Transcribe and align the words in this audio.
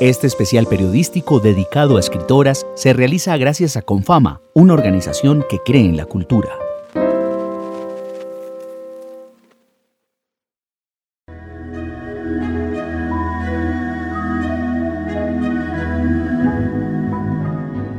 Este 0.00 0.26
especial 0.26 0.66
periodístico 0.66 1.40
dedicado 1.40 1.96
a 1.96 2.00
escritoras 2.00 2.66
se 2.74 2.92
realiza 2.92 3.34
gracias 3.38 3.78
a 3.78 3.82
Confama, 3.82 4.42
una 4.52 4.74
organización 4.74 5.42
que 5.48 5.58
cree 5.64 5.86
en 5.86 5.96
la 5.96 6.04
cultura. 6.04 6.50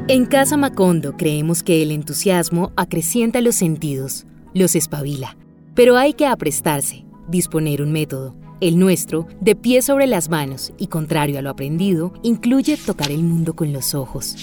En 0.07 0.27
Casa 0.27 0.55
Macondo 0.55 1.17
creemos 1.17 1.63
que 1.63 1.81
el 1.81 1.89
entusiasmo 1.89 2.73
acrecienta 2.75 3.41
los 3.41 3.55
sentidos, 3.55 4.27
los 4.53 4.75
espabila, 4.75 5.35
pero 5.73 5.97
hay 5.97 6.13
que 6.13 6.27
aprestarse, 6.27 7.05
disponer 7.27 7.81
un 7.81 7.91
método. 7.91 8.35
El 8.59 8.79
nuestro, 8.79 9.27
de 9.39 9.55
pie 9.55 9.83
sobre 9.83 10.07
las 10.07 10.29
manos 10.29 10.73
y 10.79 10.87
contrario 10.87 11.37
a 11.37 11.43
lo 11.43 11.51
aprendido, 11.51 12.11
incluye 12.23 12.75
tocar 12.75 13.11
el 13.11 13.21
mundo 13.21 13.55
con 13.55 13.71
los 13.71 13.93
ojos, 13.93 14.35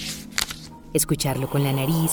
escucharlo 0.93 1.49
con 1.49 1.65
la 1.65 1.73
nariz, 1.73 2.11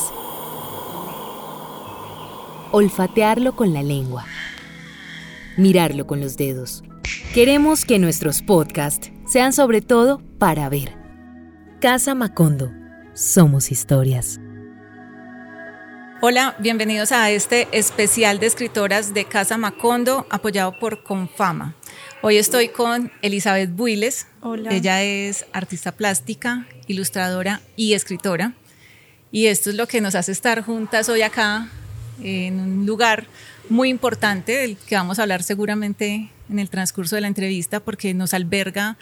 olfatearlo 2.73 3.55
con 3.55 3.73
la 3.73 3.85
lengua, 3.85 4.25
mirarlo 5.57 6.09
con 6.09 6.21
los 6.21 6.37
dedos. 6.37 6.83
Queremos 7.35 7.85
que 7.85 8.01
nuestros 8.01 8.43
podcasts 8.43 9.13
sean 9.25 9.53
sobre 9.53 9.81
todo 9.81 10.21
para 10.39 10.69
ver. 10.69 10.97
Casa 11.81 12.17
Macondo 12.17 12.73
somos 13.15 13.71
historias. 13.71 14.42
Hola, 16.25 16.55
bienvenidos 16.61 17.11
a 17.11 17.33
este 17.33 17.67
especial 17.73 18.39
de 18.39 18.47
escritoras 18.47 19.13
de 19.13 19.25
Casa 19.25 19.59
Macondo, 19.59 20.25
apoyado 20.31 20.79
por 20.79 21.03
Confama. 21.03 21.75
Hoy 22.21 22.37
estoy 22.37 22.69
con 22.69 23.11
Elizabeth 23.23 23.75
Builes. 23.75 24.29
Hola. 24.41 24.71
Ella 24.71 25.03
es 25.03 25.47
artista 25.53 25.91
plástica, 25.91 26.65
ilustradora 26.87 27.61
y 27.75 27.95
escritora. 27.95 28.53
Y 29.33 29.47
esto 29.47 29.71
es 29.71 29.75
lo 29.75 29.89
que 29.89 30.01
nos 30.01 30.15
hace 30.15 30.31
estar 30.31 30.63
juntas 30.63 31.09
hoy 31.09 31.23
acá 31.23 31.69
en 32.23 32.61
un 32.61 32.87
lugar 32.87 33.27
muy 33.69 33.89
importante 33.89 34.59
del 34.59 34.77
que 34.77 34.95
vamos 34.95 35.19
a 35.19 35.23
hablar 35.23 35.43
seguramente 35.43 36.31
en 36.49 36.59
el 36.61 36.71
transcurso 36.71 37.17
de 37.17 37.23
la 37.23 37.27
entrevista 37.27 37.81
porque 37.81 38.15
nos 38.15 38.33
alberga 38.33 38.97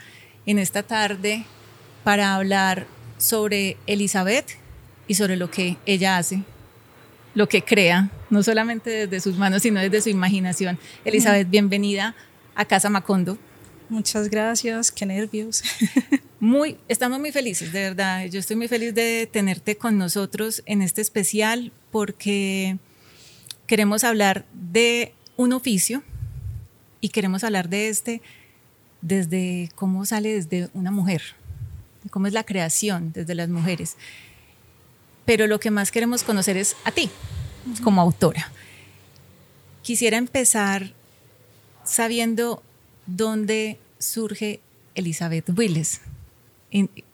en 0.47 0.59
esta 0.59 0.83
tarde 0.85 1.45
para 2.03 2.35
hablar 2.35 2.87
sobre 3.19 3.77
Elizabeth 3.87 4.57
y 5.07 5.17
sobre 5.17 5.37
lo 5.37 5.51
que 5.51 5.77
ella 5.85 6.17
hace, 6.17 6.45
lo 7.35 7.49
que 7.49 7.63
crea, 7.63 8.11
no 8.29 8.43
solamente 8.43 8.91
desde 8.91 9.21
sus 9.21 9.37
manos, 9.37 9.63
sino 9.63 9.81
desde 9.81 10.01
su 10.01 10.09
imaginación. 10.09 10.79
Elizabeth, 11.05 11.49
bienvenida 11.49 12.15
a 12.55 12.65
Casa 12.65 12.91
Macondo. 12.91 13.39
Muchas 13.89 14.29
gracias, 14.29 14.91
qué 14.91 15.07
nervios. 15.07 15.63
Muy, 16.41 16.79
estamos 16.89 17.21
muy 17.21 17.33
felices, 17.33 17.71
de 17.71 17.81
verdad. 17.81 18.25
Yo 18.25 18.41
estoy 18.41 18.57
muy 18.57 18.67
feliz 18.67 18.95
de 18.95 19.29
tenerte 19.31 19.77
con 19.77 19.99
nosotros 19.99 20.63
en 20.65 20.81
este 20.81 21.03
especial 21.03 21.71
porque 21.91 22.79
queremos 23.67 24.05
hablar 24.05 24.47
de 24.55 25.13
un 25.37 25.53
oficio 25.53 26.03
y 27.03 27.11
queremos 27.11 27.45
hablar 27.45 27.69
de 27.69 27.91
este 27.91 28.23
desde 29.03 29.69
cómo 29.75 30.07
sale 30.07 30.33
desde 30.33 30.71
una 30.73 30.91
mujer, 30.91 31.21
cómo 32.11 32.27
es 32.27 32.33
la 32.33 32.45
creación 32.45 33.13
desde 33.13 33.35
las 33.35 33.51
mujeres. 33.51 33.99
Pero 35.25 35.47
lo 35.47 35.61
que 35.61 35.71
más 35.71 35.91
queremos 35.91 36.23
conocer 36.23 36.57
es 36.57 36.77
a 36.85 36.93
ti, 36.93 37.11
como 37.83 38.01
autora. 38.01 38.51
Quisiera 39.83 40.17
empezar 40.17 40.93
sabiendo 41.85 42.63
dónde 43.07 43.79
surge 43.99 44.61
Elizabeth 44.95 45.49
Willis. 45.57 46.01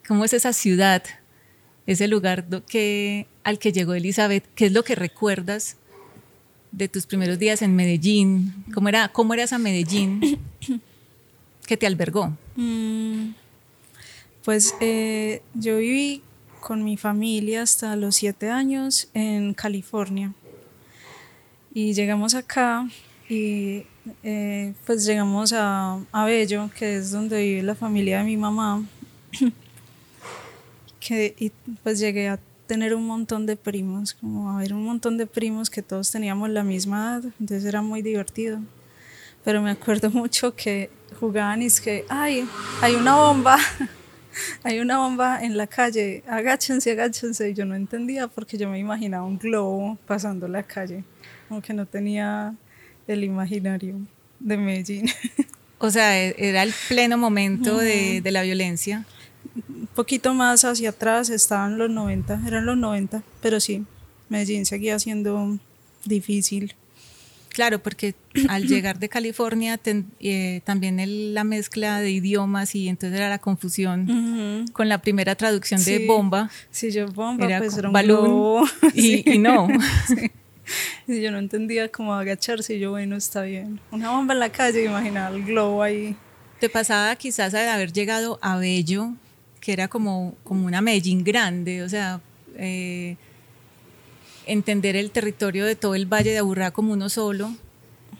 ¿Cómo 0.06 0.24
es 0.24 0.32
esa 0.32 0.52
ciudad, 0.52 1.02
ese 1.86 2.08
lugar 2.08 2.46
que, 2.68 3.26
al 3.44 3.58
que 3.58 3.72
llegó 3.72 3.94
Elizabeth? 3.94 4.44
¿Qué 4.54 4.66
es 4.66 4.72
lo 4.72 4.84
que 4.84 4.94
recuerdas 4.94 5.76
de 6.72 6.88
tus 6.88 7.06
primeros 7.06 7.38
días 7.38 7.62
en 7.62 7.74
Medellín? 7.74 8.64
¿Cómo 8.74 8.88
era, 8.88 9.08
cómo 9.08 9.34
esa 9.34 9.58
Medellín 9.58 10.38
que 11.66 11.76
te 11.76 11.86
albergó? 11.86 12.36
Mm, 12.56 13.30
pues 14.44 14.74
eh, 14.80 15.42
yo 15.54 15.78
viví 15.78 16.22
con 16.66 16.82
mi 16.82 16.96
familia 16.96 17.62
hasta 17.62 17.94
los 17.94 18.16
siete 18.16 18.50
años 18.50 19.08
en 19.14 19.54
California. 19.54 20.32
Y 21.72 21.94
llegamos 21.94 22.34
acá 22.34 22.88
y 23.28 23.84
eh, 24.24 24.74
pues 24.84 25.06
llegamos 25.06 25.52
a, 25.52 26.00
a, 26.10 26.24
Bello, 26.24 26.68
que 26.76 26.96
es 26.96 27.12
donde 27.12 27.40
vive 27.40 27.62
la 27.62 27.76
familia 27.76 28.18
de 28.18 28.24
mi 28.24 28.36
mamá. 28.36 28.84
que, 30.98 31.36
y 31.38 31.52
pues 31.84 32.00
llegué 32.00 32.30
a 32.30 32.40
tener 32.66 32.96
un 32.96 33.06
montón 33.06 33.46
de 33.46 33.54
primos, 33.54 34.14
como 34.14 34.50
a 34.50 34.58
ver 34.58 34.74
un 34.74 34.84
montón 34.84 35.18
de 35.18 35.26
primos 35.28 35.70
que 35.70 35.82
todos 35.82 36.10
teníamos 36.10 36.50
la 36.50 36.64
misma 36.64 37.20
edad, 37.20 37.32
entonces 37.38 37.64
era 37.64 37.80
muy 37.80 38.02
divertido. 38.02 38.58
Pero 39.44 39.62
me 39.62 39.70
acuerdo 39.70 40.10
mucho 40.22 40.56
que 40.56 40.90
jugaban 41.20 41.62
y 41.62 41.66
es 41.66 41.80
que, 41.80 42.04
ay, 42.08 42.44
hay 42.82 42.96
una 42.96 43.14
bomba 43.14 43.56
hay 44.62 44.80
una 44.80 44.98
bomba 44.98 45.42
en 45.42 45.56
la 45.56 45.66
calle, 45.66 46.22
agáchense, 46.28 46.92
agáchense. 46.92 47.50
Y 47.50 47.54
yo 47.54 47.64
no 47.64 47.74
entendía 47.74 48.28
porque 48.28 48.58
yo 48.58 48.68
me 48.68 48.78
imaginaba 48.78 49.24
un 49.24 49.38
globo 49.38 49.98
pasando 50.06 50.48
la 50.48 50.62
calle, 50.62 51.04
aunque 51.48 51.72
no 51.72 51.86
tenía 51.86 52.54
el 53.06 53.24
imaginario 53.24 53.96
de 54.40 54.56
Medellín. 54.56 55.06
O 55.78 55.90
sea, 55.90 56.18
e-, 56.18 56.34
era 56.38 56.62
el 56.62 56.72
pleno 56.88 57.18
momento 57.18 57.76
de, 57.76 58.22
de, 58.22 58.30
la 58.30 58.40
violencia. 58.40 59.04
Un 59.68 59.86
poquito 59.88 60.32
más 60.32 60.64
hacia 60.64 60.88
atrás 60.88 61.28
estaban 61.28 61.76
los 61.76 61.90
90, 61.90 62.40
eran 62.46 62.64
los 62.64 62.78
90, 62.78 63.22
pero 63.42 63.60
sí, 63.60 63.84
Medellín 64.30 64.64
seguía 64.64 64.98
siendo 64.98 65.58
difícil. 66.06 66.74
Claro, 67.56 67.78
porque 67.78 68.14
al 68.50 68.66
llegar 68.66 68.98
de 68.98 69.08
California 69.08 69.78
ten, 69.78 70.10
eh, 70.20 70.60
también 70.64 71.00
el, 71.00 71.32
la 71.32 71.42
mezcla 71.42 72.00
de 72.00 72.10
idiomas 72.10 72.74
y 72.74 72.86
entonces 72.86 73.18
era 73.18 73.30
la 73.30 73.38
confusión 73.38 74.10
uh 74.10 74.12
-huh. 74.12 74.72
con 74.72 74.90
la 74.90 74.98
primera 74.98 75.34
traducción 75.36 75.80
sí. 75.80 75.92
de 75.92 76.06
bomba. 76.06 76.50
Sí, 76.70 76.90
yo 76.90 77.08
bomba, 77.08 77.46
era 77.46 77.58
pues 77.60 77.78
era 77.78 77.88
un 77.88 77.94
balón 77.94 78.24
globo. 78.24 78.66
y, 78.94 79.00
sí. 79.00 79.24
y, 79.24 79.38
no. 79.38 79.68
Sí. 80.06 80.30
Yo 81.22 81.30
no 81.30 81.38
entendía 81.38 81.88
cómo 81.92 82.12
agacharse 82.12 82.74
y 82.74 82.80
yo, 82.80 82.90
bueno, 82.90 83.14
está 83.14 83.42
bien. 83.42 83.78
Una 83.92 84.10
bomba 84.10 84.34
en 84.34 84.40
la 84.40 84.50
calle, 84.50 84.84
imaginaba 84.84 85.34
el 85.34 85.44
globo 85.44 85.80
ahí. 85.80 86.16
¿Te 86.58 86.68
pasaba 86.68 87.14
quizás 87.14 87.52
de 87.52 87.60
haber 87.68 87.92
llegado 87.92 88.40
a 88.42 88.56
Bello, 88.56 89.12
que 89.60 89.72
era 89.72 89.86
como, 89.86 90.34
como 90.42 90.66
una 90.66 90.80
Medellín 90.80 91.22
grande, 91.22 91.84
o 91.84 91.88
sea... 91.88 92.20
Eh, 92.58 93.16
entender 94.46 94.96
el 94.96 95.10
territorio 95.10 95.64
de 95.64 95.76
todo 95.76 95.94
el 95.94 96.06
Valle 96.06 96.30
de 96.30 96.38
Aburrá 96.38 96.70
como 96.70 96.92
uno 96.92 97.08
solo 97.08 97.52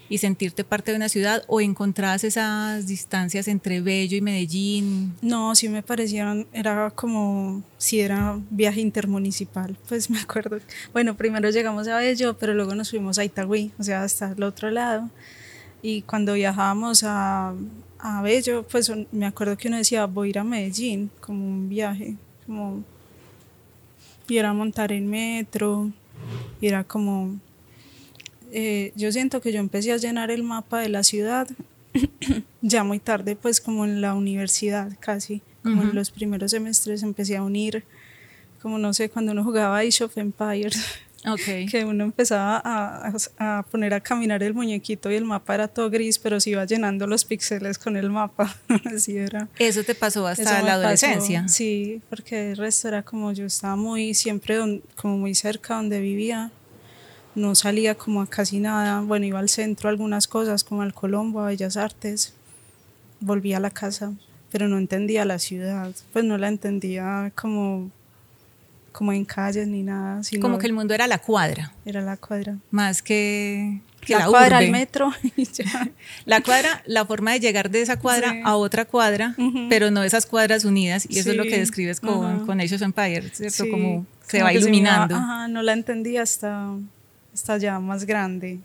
y 0.09 0.19
sentirte 0.19 0.64
parte 0.64 0.92
de 0.92 0.97
una 0.97 1.09
ciudad 1.09 1.42
o 1.48 1.60
encontrabas 1.60 2.25
esas 2.25 2.87
distancias 2.87 3.48
entre 3.48 3.81
Bello 3.81 4.16
y 4.16 4.20
Medellín? 4.20 5.14
No, 5.22 5.54
sí 5.54 5.69
me 5.69 5.82
parecieron, 5.82 6.47
era 6.53 6.91
como 6.91 7.62
si 7.78 8.00
era 8.00 8.38
viaje 8.50 8.81
intermunicipal, 8.81 9.76
pues 9.88 10.10
me 10.10 10.20
acuerdo. 10.20 10.60
Bueno, 10.92 11.16
primero 11.16 11.50
llegamos 11.50 11.88
a 11.88 11.98
Bello, 11.98 12.37
pero 12.38 12.54
luego 12.54 12.75
nos 12.75 12.91
fuimos 12.91 13.19
a 13.19 13.25
Itagüí, 13.25 13.72
o 13.78 13.82
sea, 13.82 14.03
hasta 14.03 14.32
el 14.32 14.43
otro 14.43 14.70
lado. 14.70 15.10
Y 15.82 16.03
cuando 16.03 16.34
viajábamos 16.34 17.03
a, 17.04 17.54
a 17.98 18.22
Bello, 18.22 18.66
pues 18.70 18.91
me 19.12 19.26
acuerdo 19.26 19.56
que 19.56 19.69
uno 19.69 19.76
decía, 19.76 20.06
voy 20.06 20.28
a 20.28 20.31
ir 20.31 20.38
a 20.38 20.44
Medellín, 20.44 21.10
como 21.20 21.44
un 21.47 21.69
viaje, 21.69 22.16
como... 22.47 22.82
Y 24.28 24.38
era 24.38 24.53
montar 24.53 24.91
en 24.91 25.08
metro, 25.08 25.93
y 26.60 26.66
era 26.69 26.84
como 26.84 27.37
eh, 28.53 28.92
yo 28.97 29.10
siento 29.12 29.41
que 29.41 29.53
yo 29.53 29.60
empecé 29.60 29.92
a 29.92 29.97
llenar 29.97 30.31
el 30.31 30.42
mapa 30.42 30.81
de 30.81 30.88
la 30.88 31.03
ciudad 31.03 31.48
ya 32.62 32.84
muy 32.84 32.98
tarde 32.98 33.37
pues 33.37 33.60
como 33.60 33.84
en 33.84 34.00
la 34.00 34.14
universidad 34.14 34.92
casi 35.00 35.42
como 35.62 35.82
uh 35.82 35.84
-huh. 35.84 35.91
en 35.91 35.94
los 35.97 36.10
primeros 36.10 36.50
semestres 36.50 37.02
empecé 37.02 37.37
a 37.37 37.43
unir 37.43 37.84
como 38.62 38.78
no 38.78 38.93
sé 38.94 39.08
cuando 39.08 39.32
uno 39.32 39.44
jugaba 39.44 39.78
Age 39.78 40.05
of 40.05 40.17
Empires 40.17 40.81
okay. 41.26 41.67
que 41.67 41.84
uno 41.84 42.05
empezaba 42.05 42.61
a, 42.64 43.12
a, 43.38 43.62
poner 43.64 43.94
a 43.94 44.00
caminar 44.00 44.43
el 44.43 44.55
muñequito 44.55 45.11
y 45.11 45.17
el 45.17 45.25
mapa 45.25 45.55
era 45.55 45.69
todo 45.69 45.90
gris 45.90 46.19
pero 46.19 46.40
se 46.40 46.50
iba 46.50 46.64
llenando 46.64 47.06
los 47.06 47.25
píxeles 47.25 47.78
con 47.78 47.96
el 47.96 48.11
mapa. 48.11 48.56
Así 48.94 49.17
era. 49.17 49.49
Eso 49.58 49.84
te 49.84 49.94
pasó 49.94 50.26
hasta 50.26 50.62
la 50.62 50.75
adolescencia 50.75 51.43
pasó, 51.43 51.55
sí 51.55 52.02
porque 52.08 52.52
el 52.52 52.56
resto 52.56 52.88
era 52.88 53.02
como 53.02 53.32
yo 53.32 53.46
estaba 53.46 53.76
muy 53.76 54.14
siempre 54.14 54.56
don, 54.56 54.82
como 54.94 55.19
muy 55.19 55.34
cerca 55.34 55.76
donde 55.76 56.00
vivía. 56.00 56.50
No 57.34 57.55
salía 57.55 57.94
como 57.94 58.22
a 58.22 58.26
casi 58.26 58.61
nada, 58.61 59.02
bueno, 59.02 59.26
iba 59.26 59.38
al 59.38 59.50
centro 59.50 59.88
a 59.88 59.93
algunas 59.93 60.26
cosas 60.26 60.64
como 60.64 60.81
al 60.81 60.94
Colombo, 60.94 61.40
a 61.40 61.49
Bellas 61.49 61.76
Artes, 61.76 62.32
volvía 63.20 63.58
a 63.58 63.61
la 63.61 63.70
casa, 63.70 64.14
pero 64.50 64.69
no 64.69 64.79
entendía 64.79 65.25
la 65.26 65.38
ciudad, 65.38 65.93
pues 66.14 66.25
no 66.25 66.38
la 66.38 66.49
entendía 66.49 67.31
como, 67.34 67.90
como 68.96 69.12
en 69.12 69.26
calles 69.26 69.69
ni 69.69 69.82
nada. 69.82 70.22
Sino 70.22 70.40
como 70.40 70.58
que 70.58 70.66
el 70.66 70.72
mundo 70.72 70.94
era 70.94 71.06
la 71.06 71.19
cuadra. 71.19 71.72
Era 71.84 72.00
la 72.00 72.16
cuadra. 72.16 72.56
Más 72.70 73.02
que, 73.02 73.81
que 74.00 74.14
la, 74.14 74.20
la, 74.20 74.26
cuadra, 74.28 74.56
urbe. 74.56 74.64
el 74.66 74.72
metro. 74.72 75.12
y 75.37 75.44
ya. 75.44 75.90
La 76.25 76.40
cuadra, 76.40 76.82
la 76.87 77.04
forma 77.04 77.32
de 77.32 77.40
llegar 77.40 77.70
de 77.70 77.82
esa 77.82 77.98
cuadra 77.98 78.31
Sí. 78.32 78.40
a 78.43 78.56
otra 78.56 78.87
cuadra, 78.87 79.34
pero 79.69 79.90
no 79.90 80.02
esas 80.02 80.25
cuadras 80.25 80.64
unidas. 80.64 81.06
Y 81.10 81.19
eso 81.19 81.31
es 81.31 81.37
lo 81.37 81.43
que 81.44 81.58
describes 81.58 82.00
con, 82.00 82.25
Ajá. 82.25 82.46
con 82.46 82.58
Age 82.60 82.75
of 82.76 82.82
Empires, 82.82 83.32
¿cierto? 83.34 83.64
Sí, 83.64 83.70
Como 83.70 84.06
se 84.26 84.38
como 84.38 84.44
va 84.44 84.52
iluminando. 84.54 85.14
ajá, 85.14 85.46
no 85.48 85.60
la 85.62 85.72
entendí 85.75 86.16
hasta, 86.16 86.70
hasta 87.34 87.58
ya 87.58 87.78
más 87.81 88.04
grande. 88.06 88.58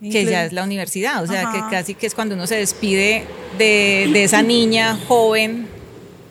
que 0.00 0.24
ya 0.24 0.44
es 0.46 0.52
la 0.54 0.64
universidad, 0.64 1.22
o 1.22 1.26
sea, 1.26 1.42
Ajá. 1.42 1.52
que 1.68 1.76
casi 1.76 1.94
que 1.94 2.06
es 2.06 2.14
cuando 2.14 2.34
uno 2.34 2.46
se 2.46 2.56
despide 2.56 3.26
de, 3.58 4.08
de 4.12 4.24
esa 4.24 4.40
niña 4.42 4.96
joven 5.06 5.66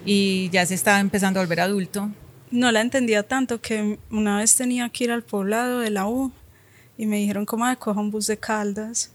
y 0.06 0.50
ya 0.50 0.66
se 0.66 0.74
está 0.74 1.00
empezando 1.00 1.40
a 1.40 1.44
volver 1.44 1.60
adulto. 1.62 2.10
No 2.52 2.72
la 2.72 2.82
entendía 2.82 3.24
tanto 3.24 3.62
que 3.62 4.00
una 4.10 4.38
vez 4.38 4.56
tenía 4.56 4.90
que 4.90 5.04
ir 5.06 5.12
al 5.12 5.22
poblado 5.24 5.80
de 5.80 5.90
la 5.92 6.08
U 6.08 6.32
y 6.98 7.06
me 7.06 7.18
dijeron 7.18 7.46
como 7.46 7.66
"Ay, 7.66 7.76
coja 7.78 8.00
un 8.00 8.12
bus 8.12 8.28
de 8.28 8.38
Caldas 8.38 9.12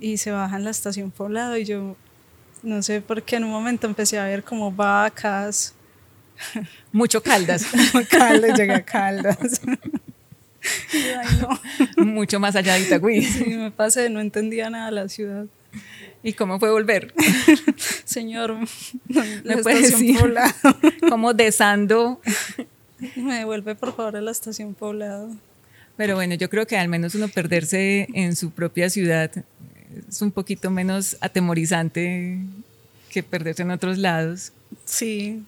y 0.00 0.16
se 0.16 0.30
baja 0.30 0.56
en 0.56 0.64
la 0.64 0.70
estación 0.70 1.10
poblado 1.10 1.56
y 1.56 1.64
yo 1.64 1.96
no 2.62 2.82
sé 2.82 3.00
por 3.02 3.22
qué 3.22 3.36
en 3.36 3.44
un 3.44 3.50
momento 3.50 3.86
empecé 3.86 4.18
a 4.18 4.24
ver 4.24 4.42
como 4.42 4.72
vacas, 4.72 5.74
Mucho 6.92 7.22
caldas, 7.22 7.66
Caldas, 8.10 8.58
llegué 8.58 8.72
a 8.74 8.82
Caldas. 8.84 9.60
Ay, 10.92 11.40
no. 11.96 12.04
mucho 12.04 12.38
más 12.40 12.54
allá 12.56 12.74
de 12.74 12.80
Itagüí. 12.80 13.22
Sí, 13.22 13.44
me 13.56 13.70
pasé, 13.70 14.10
no 14.10 14.20
entendía 14.20 14.68
nada 14.70 14.86
de 14.86 14.92
la 14.92 15.08
ciudad. 15.08 15.46
¿Y 16.22 16.34
cómo 16.34 16.58
fue 16.58 16.70
volver? 16.70 17.14
Señor, 18.04 18.56
¿Me 19.08 19.40
la 19.42 19.56
puede 19.58 19.80
estación 19.80 20.00
decir? 20.00 20.18
poblado. 20.18 20.52
Como 21.08 21.32
desando. 21.34 22.20
Me 23.16 23.38
devuelve 23.38 23.74
por 23.74 23.94
favor 23.96 24.16
a 24.16 24.20
la 24.20 24.30
estación 24.30 24.74
poblado. 24.74 25.30
Pero 25.96 26.14
bueno, 26.16 26.34
yo 26.34 26.50
creo 26.50 26.66
que 26.66 26.76
al 26.76 26.88
menos 26.88 27.14
uno 27.14 27.28
perderse 27.28 28.08
en 28.14 28.36
su 28.36 28.50
propia 28.50 28.90
ciudad 28.90 29.30
es 30.08 30.20
un 30.22 30.30
poquito 30.30 30.70
menos 30.70 31.16
atemorizante 31.20 32.38
que 33.10 33.22
perderse 33.22 33.62
en 33.62 33.70
otros 33.70 33.98
lados, 33.98 34.52
Sí. 34.84 35.42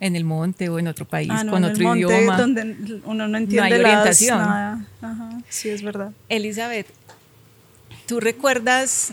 en 0.00 0.16
el 0.16 0.24
monte 0.24 0.68
o 0.68 0.78
en 0.78 0.86
otro 0.88 1.04
país, 1.06 1.28
Ah, 1.32 1.44
no, 1.44 1.52
con 1.52 1.64
en 1.64 1.70
el 1.70 1.74
otro 1.76 1.84
monte, 1.88 2.00
idioma. 2.00 2.36
donde 2.38 3.00
uno 3.04 3.28
no 3.28 3.38
entiende 3.38 3.74
hay 3.74 3.82
las- 3.82 3.90
orientación. 3.90 4.38
nada. 4.38 4.86
Ajá, 5.02 5.42
sí, 5.48 5.68
es 5.68 5.82
verdad. 5.82 6.12
Elizabeth, 6.28 6.86
¿tú 8.06 8.20
recuerdas 8.20 9.12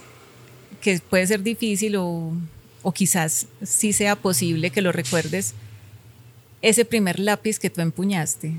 que 0.85 0.99
puede 0.99 1.25
ser 1.25 1.41
difícil 1.41 1.95
o, 1.95 2.31
o 2.83 2.91
quizás 2.91 3.47
sí 3.63 3.91
sea 3.91 4.15
posible 4.15 4.69
que 4.69 4.83
lo 4.83 4.91
recuerdes? 4.91 5.55
Ese 6.61 6.85
primer 6.85 7.19
lápiz 7.19 7.57
que 7.57 7.71
tú 7.71 7.81
empuñaste. 7.81 8.53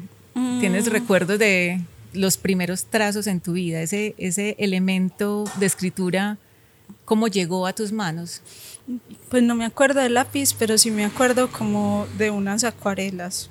¿Tienes 0.58 0.90
recuerdos 0.90 1.38
de 1.38 1.80
los 2.12 2.36
primeros 2.36 2.86
trazos 2.86 3.28
en 3.28 3.40
tu 3.40 3.52
vida? 3.52 3.80
Ese, 3.80 4.16
ese 4.18 4.56
elemento 4.58 5.44
de 5.60 5.66
escritura, 5.66 6.36
¿cómo 7.04 7.28
llegó 7.28 7.64
a 7.64 7.72
tus 7.72 7.92
manos? 7.92 8.42
Pues 9.28 9.44
no 9.44 9.54
me 9.54 9.64
acuerdo 9.64 10.00
del 10.00 10.14
lápiz, 10.14 10.52
pero 10.52 10.78
sí 10.78 10.90
me 10.90 11.04
acuerdo 11.04 11.52
como 11.52 12.08
de 12.18 12.32
unas 12.32 12.64
acuarelas 12.64 13.50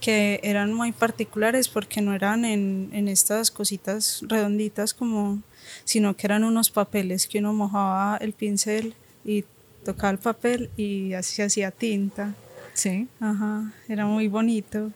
que 0.00 0.38
eran 0.44 0.72
muy 0.72 0.92
particulares 0.92 1.68
porque 1.68 2.00
no 2.00 2.14
eran 2.14 2.44
en, 2.44 2.90
en 2.92 3.08
estas 3.08 3.50
cositas 3.50 4.22
redonditas 4.28 4.94
como, 4.94 5.42
sino 5.84 6.16
que 6.16 6.26
eran 6.26 6.44
unos 6.44 6.70
papeles 6.70 7.26
que 7.26 7.38
uno 7.38 7.52
mojaba 7.52 8.16
el 8.18 8.32
pincel 8.32 8.94
y 9.24 9.44
tocaba 9.84 10.10
el 10.10 10.18
papel 10.18 10.70
y 10.76 11.12
así 11.14 11.36
se 11.36 11.42
hacía 11.44 11.70
tinta. 11.70 12.34
Sí. 12.74 13.08
Ajá, 13.20 13.72
era 13.88 14.06
muy 14.06 14.28
bonito. 14.28 14.90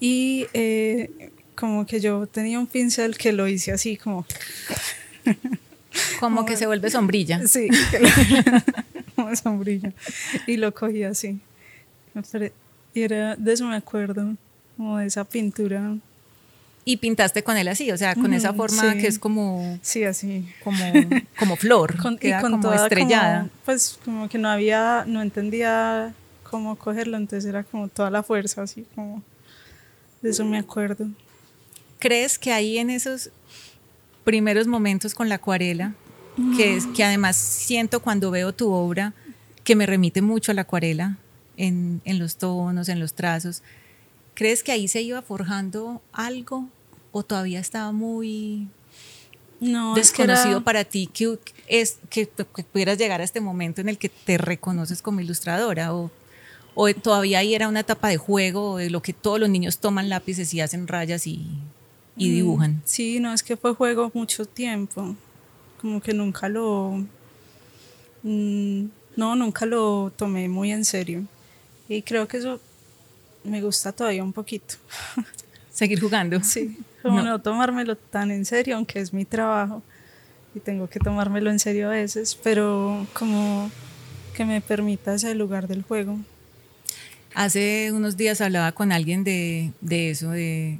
Y 0.00 0.46
eh, 0.52 1.30
como 1.54 1.86
que 1.86 2.00
yo 2.00 2.26
tenía 2.26 2.58
un 2.58 2.66
pincel 2.66 3.16
que 3.16 3.32
lo 3.32 3.48
hice 3.48 3.72
así 3.72 3.96
como 3.96 4.26
Como 6.20 6.44
que 6.44 6.56
se 6.56 6.66
vuelve 6.66 6.90
sombrilla. 6.90 7.46
Sí, 7.46 7.68
como 9.16 9.34
sombrilla. 9.36 9.92
Y 10.46 10.56
lo 10.56 10.74
cogí 10.74 11.04
así. 11.04 11.40
Y 12.94 13.02
era, 13.02 13.36
de 13.36 13.52
eso 13.52 13.66
me 13.66 13.76
acuerdo, 13.76 14.36
como 14.76 14.98
de 14.98 15.06
esa 15.06 15.24
pintura. 15.24 15.96
Y 16.86 16.98
pintaste 16.98 17.42
con 17.42 17.56
él 17.56 17.68
así, 17.68 17.90
o 17.90 17.96
sea, 17.96 18.14
con 18.14 18.32
esa 18.34 18.50
Ujú, 18.50 18.58
forma 18.58 18.92
sí. 18.92 18.98
que 18.98 19.06
es 19.06 19.18
como, 19.18 19.78
Sí, 19.82 20.04
así. 20.04 20.46
como, 20.62 20.84
como 21.38 21.56
flor, 21.56 21.96
Con, 21.96 22.14
y 22.14 22.18
queda 22.18 22.40
con 22.42 22.52
como 22.52 22.62
toda 22.62 22.76
estrellada. 22.76 23.38
como- 23.40 23.50
pues 23.64 23.98
como 24.04 24.28
que 24.28 24.36
no 24.38 24.48
había, 24.50 25.04
no 25.06 25.22
entendía 25.22 26.12
cómo 26.50 26.76
cogerlo, 26.76 27.16
entonces 27.16 27.48
era 27.48 27.64
como 27.64 27.88
toda 27.88 28.10
la 28.10 28.22
fuerza, 28.22 28.62
así 28.62 28.84
como. 28.94 29.22
De 30.20 30.30
eso 30.30 30.44
me 30.44 30.58
acuerdo. 30.58 31.06
¿Crees 31.98 32.38
que 32.38 32.52
ahí 32.52 32.78
en 32.78 32.90
esos 32.90 33.30
primeros 34.24 34.66
momentos 34.66 35.14
con 35.14 35.28
la 35.28 35.36
acuarela, 35.36 35.94
que, 36.56 36.76
es, 36.76 36.86
que 36.86 37.04
además 37.04 37.36
siento 37.36 38.00
cuando 38.00 38.30
veo 38.30 38.52
tu 38.52 38.70
obra, 38.72 39.12
que 39.64 39.74
me 39.76 39.86
remite 39.86 40.20
mucho 40.22 40.52
a 40.52 40.54
la 40.54 40.62
acuarela, 40.62 41.16
en, 41.56 42.00
en 42.04 42.18
los 42.18 42.36
tonos, 42.36 42.88
en 42.88 43.00
los 43.00 43.14
trazos, 43.14 43.62
¿crees 44.34 44.62
que 44.62 44.72
ahí 44.72 44.88
se 44.88 45.02
iba 45.02 45.22
forjando 45.22 46.02
algo 46.12 46.68
o 47.16 47.22
todavía 47.22 47.60
estaba 47.60 47.92
muy 47.92 48.66
No, 49.60 49.96
es 49.96 50.10
que 50.12 50.24
era- 50.24 50.34
desconocido 50.34 50.64
para 50.64 50.84
ti 50.84 51.06
que, 51.06 51.38
es, 51.68 51.98
que, 52.10 52.28
que 52.28 52.64
pudieras 52.64 52.98
llegar 52.98 53.20
a 53.20 53.24
este 53.24 53.40
momento 53.40 53.80
en 53.80 53.88
el 53.88 53.98
que 53.98 54.08
te 54.08 54.36
reconoces 54.36 55.00
como 55.00 55.20
ilustradora 55.20 55.94
o, 55.94 56.10
o 56.74 56.92
todavía 56.94 57.38
ahí 57.38 57.54
era 57.54 57.68
una 57.68 57.80
etapa 57.80 58.08
de 58.08 58.16
juego 58.16 58.78
de 58.78 58.90
lo 58.90 59.00
que 59.00 59.12
todos 59.12 59.38
los 59.38 59.48
niños 59.48 59.78
toman 59.78 60.08
lápices 60.08 60.52
y 60.54 60.60
hacen 60.60 60.88
rayas 60.88 61.26
y, 61.28 61.46
y 62.16 62.28
Mm, 62.30 62.32
dibujan. 62.34 62.82
Sí, 62.84 63.20
no, 63.20 63.32
es 63.32 63.42
que 63.44 63.56
fue 63.56 63.74
juego 63.74 64.10
mucho 64.12 64.44
tiempo. 64.44 65.14
Como 65.80 66.00
que 66.00 66.12
nunca 66.12 66.48
lo. 66.48 67.04
mm, 68.24 68.84
no, 69.16 69.36
nunca 69.36 69.66
lo 69.66 70.12
tomé 70.16 70.48
muy 70.48 70.72
en 70.72 70.84
serio. 70.84 71.22
Y 71.88 72.02
creo 72.02 72.26
que 72.26 72.38
eso 72.38 72.58
me 73.44 73.60
gusta 73.62 73.92
todavía 73.92 74.24
un 74.24 74.32
poquito. 74.32 74.74
Seguir 75.72 76.00
jugando. 76.00 76.42
Sí, 76.42 76.78
como 77.04 77.18
No. 77.18 77.24
no. 77.24 77.40
tomármelo 77.40 77.96
tan 77.96 78.30
en 78.30 78.44
serio, 78.44 78.76
aunque 78.76 78.98
es 78.98 79.12
mi 79.12 79.24
trabajo. 79.24 79.82
Y 80.54 80.60
tengo 80.60 80.88
que 80.88 80.98
tomármelo 80.98 81.50
en 81.50 81.58
serio 81.58 81.88
a 81.88 81.92
veces, 81.92 82.38
pero 82.42 83.06
como 83.12 83.70
que 84.34 84.44
me 84.44 84.60
permita 84.60 85.14
ese 85.14 85.34
lugar 85.34 85.68
del 85.68 85.82
juego. 85.82 86.18
Hace 87.34 87.90
unos 87.92 88.16
días 88.16 88.40
hablaba 88.40 88.72
con 88.72 88.92
alguien 88.92 89.24
de, 89.24 89.72
de 89.80 90.10
eso, 90.10 90.30
de 90.30 90.78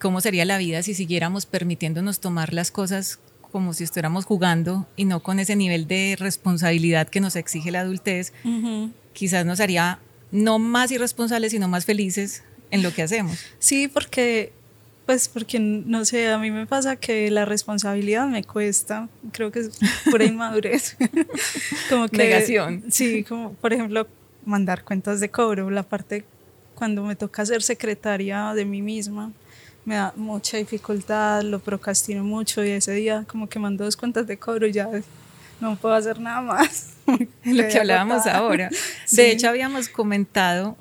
cómo 0.00 0.20
sería 0.20 0.44
la 0.44 0.58
vida 0.58 0.82
si 0.82 0.94
siguiéramos 0.94 1.46
permitiéndonos 1.46 2.20
tomar 2.20 2.52
las 2.52 2.70
cosas 2.70 3.18
como 3.50 3.72
si 3.74 3.84
estuviéramos 3.84 4.24
jugando 4.24 4.86
y 4.96 5.04
no 5.04 5.20
con 5.22 5.40
ese 5.40 5.56
nivel 5.56 5.86
de 5.88 6.16
responsabilidad 6.18 7.08
que 7.08 7.20
nos 7.20 7.34
exige 7.36 7.70
la 7.70 7.80
adultez. 7.80 8.32
Quizás 9.12 9.44
nos 9.46 9.60
haría 9.60 9.98
no 10.30 10.58
más 10.58 10.90
irresponsables, 10.92 11.52
sino 11.52 11.66
más 11.66 11.84
felices 11.86 12.42
en 12.70 12.82
lo 12.82 12.92
que 12.92 13.02
hacemos. 13.02 13.38
Sí, 13.58 13.88
porque, 13.88 14.52
pues, 15.06 15.28
porque 15.28 15.58
no 15.58 16.04
sé, 16.04 16.28
a 16.28 16.38
mí 16.38 16.50
me 16.50 16.66
pasa 16.66 16.96
que 16.96 17.30
la 17.30 17.44
responsabilidad 17.44 18.26
me 18.26 18.44
cuesta. 18.44 19.08
Creo 19.32 19.50
que 19.50 19.60
es 19.60 19.78
pura 20.10 20.24
inmadurez. 20.26 20.96
como 21.88 22.08
que, 22.08 22.18
Negación. 22.18 22.84
Sí, 22.90 23.24
como 23.24 23.54
por 23.54 23.72
ejemplo, 23.72 24.06
mandar 24.44 24.84
cuentas 24.84 25.20
de 25.20 25.30
cobro. 25.30 25.70
La 25.70 25.84
parte 25.84 26.24
cuando 26.74 27.02
me 27.04 27.16
toca 27.16 27.46
ser 27.46 27.62
secretaria 27.62 28.52
de 28.52 28.64
mí 28.64 28.82
misma 28.82 29.32
me 29.86 29.94
da 29.94 30.12
mucha 30.16 30.56
dificultad, 30.56 31.42
lo 31.42 31.60
procrastino 31.60 32.24
mucho 32.24 32.62
y 32.64 32.70
ese 32.70 32.92
día 32.92 33.24
como 33.28 33.48
que 33.48 33.60
mando 33.60 33.84
dos 33.84 33.96
cuentas 33.96 34.26
de 34.26 34.36
cobro 34.36 34.66
y 34.66 34.72
ya 34.72 34.90
no 35.60 35.76
puedo 35.76 35.94
hacer 35.94 36.18
nada 36.18 36.42
más. 36.42 36.94
lo 37.44 37.68
que 37.68 37.78
hablábamos 37.78 38.26
ahora. 38.26 38.68
Sí. 39.06 39.16
De 39.16 39.30
hecho, 39.30 39.48
habíamos 39.48 39.88
comentado 39.88 40.76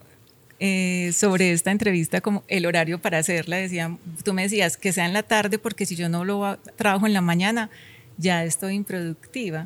eh, 0.59 1.11
sobre 1.13 1.51
esta 1.51 1.71
entrevista 1.71 2.21
como 2.21 2.43
el 2.47 2.65
horario 2.65 2.99
para 2.99 3.17
hacerla. 3.17 3.57
Decía, 3.57 3.97
tú 4.23 4.33
me 4.33 4.43
decías 4.43 4.77
que 4.77 4.91
sea 4.93 5.05
en 5.05 5.13
la 5.13 5.23
tarde 5.23 5.59
porque 5.59 5.85
si 5.85 5.95
yo 5.95 6.09
no 6.09 6.23
lo 6.25 6.57
trabajo 6.75 7.05
en 7.07 7.13
la 7.13 7.21
mañana, 7.21 7.69
ya 8.17 8.43
estoy 8.45 8.75
improductiva. 8.75 9.65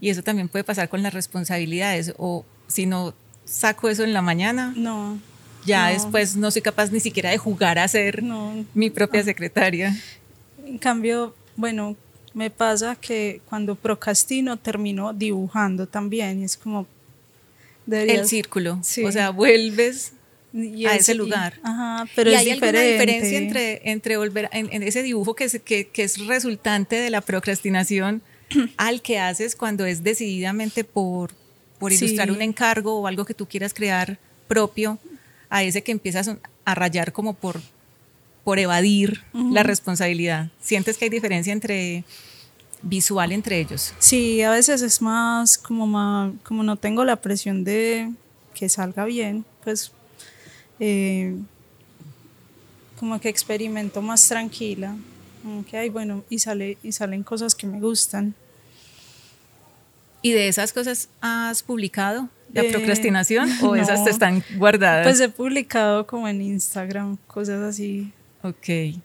Y 0.00 0.08
eso 0.10 0.22
también 0.22 0.48
puede 0.48 0.64
pasar 0.64 0.88
con 0.88 1.02
las 1.02 1.12
responsabilidades. 1.14 2.14
O 2.18 2.44
si 2.68 2.86
no 2.86 3.14
saco 3.44 3.88
eso 3.88 4.04
en 4.04 4.12
la 4.12 4.22
mañana, 4.22 4.72
No, 4.76 5.18
ya 5.66 5.86
no. 5.88 5.92
después 5.94 6.36
no 6.36 6.50
soy 6.52 6.62
capaz 6.62 6.92
ni 6.92 7.00
siquiera 7.00 7.30
de 7.30 7.38
jugar 7.38 7.78
a 7.80 7.88
ser 7.88 8.22
no. 8.22 8.64
mi 8.74 8.90
propia 8.90 9.24
secretaria. 9.24 9.96
En 10.64 10.78
cambio, 10.78 11.34
bueno, 11.56 11.96
me 12.32 12.48
pasa 12.50 12.94
que 12.94 13.40
cuando 13.48 13.74
procrastino 13.74 14.56
termino 14.56 15.12
dibujando 15.12 15.88
también 15.88 16.40
y 16.42 16.44
es 16.44 16.56
como 16.56 16.86
El 17.90 18.24
círculo. 18.28 18.78
Sí. 18.84 19.04
O 19.04 19.10
sea, 19.10 19.30
vuelves 19.30 20.12
y 20.52 20.86
a 20.86 20.94
es- 20.94 21.02
ese 21.02 21.12
y- 21.12 21.16
lugar. 21.16 21.58
ajá, 21.62 22.06
pero 22.16 22.30
¿Y 22.30 22.34
es 22.34 22.40
hay 22.40 22.50
alguna 22.50 22.68
diferente. 22.80 22.92
diferencia 22.92 23.38
entre, 23.38 23.90
entre 23.90 24.16
volver 24.16 24.48
en, 24.52 24.68
en 24.72 24.82
ese 24.82 25.02
dibujo 25.02 25.34
que 25.34 25.44
es, 25.44 25.60
que, 25.64 25.86
que 25.88 26.02
es 26.02 26.26
resultante 26.26 26.96
de 26.96 27.10
la 27.10 27.20
procrastinación 27.20 28.22
al 28.76 29.00
que 29.02 29.18
haces 29.18 29.54
cuando 29.56 29.84
es 29.86 30.02
decididamente 30.02 30.84
por, 30.84 31.30
por 31.78 31.92
Sí. 31.92 32.04
ilustrar 32.04 32.30
un 32.32 32.42
encargo 32.42 33.00
o 33.00 33.06
algo 33.06 33.24
que 33.24 33.34
tú 33.34 33.46
quieras 33.46 33.72
crear 33.74 34.18
propio, 34.48 34.98
a 35.48 35.62
ese 35.64 35.82
que 35.82 35.92
empiezas 35.92 36.30
a 36.64 36.74
rayar 36.74 37.12
como 37.12 37.34
por, 37.34 37.60
por 38.44 38.58
evadir 38.58 39.22
la 39.32 39.62
responsabilidad. 39.62 40.48
¿Sientes 40.60 40.96
que 40.98 41.06
hay 41.06 41.08
diferencia 41.10 41.52
entre 41.52 42.04
visual 42.82 43.32
entre 43.32 43.60
ellos? 43.60 43.92
Sí, 43.98 44.42
a 44.42 44.50
veces 44.50 44.82
es 44.82 45.02
más 45.02 45.58
como, 45.58 45.86
más, 45.86 46.32
como 46.44 46.62
no 46.62 46.76
tengo 46.76 47.04
la 47.04 47.16
presión 47.16 47.64
de 47.64 48.10
que 48.54 48.68
salga 48.68 49.04
bien, 49.04 49.44
pues 49.64 49.92
eh, 50.80 51.36
como 52.98 53.20
que 53.20 53.28
experimento 53.28 54.02
más 54.02 54.26
tranquila. 54.26 54.96
Como 55.42 55.64
que, 55.64 55.76
ay, 55.76 55.88
bueno, 55.88 56.24
y, 56.28 56.38
sale, 56.38 56.76
y 56.82 56.92
salen 56.92 57.22
cosas 57.22 57.54
que 57.54 57.66
me 57.66 57.80
gustan. 57.80 58.34
¿Y 60.22 60.32
de 60.32 60.48
esas 60.48 60.72
cosas 60.72 61.08
has 61.20 61.62
publicado? 61.62 62.28
¿La 62.52 62.62
eh, 62.62 62.70
procrastinación? 62.70 63.48
¿O 63.62 63.74
esas 63.76 64.04
te 64.04 64.10
están 64.10 64.42
guardadas? 64.56 65.06
Pues 65.06 65.20
he 65.20 65.28
publicado 65.28 66.06
como 66.06 66.28
en 66.28 66.42
Instagram, 66.42 67.16
cosas 67.26 67.62
así. 67.62 68.12
Ok. 68.42 69.00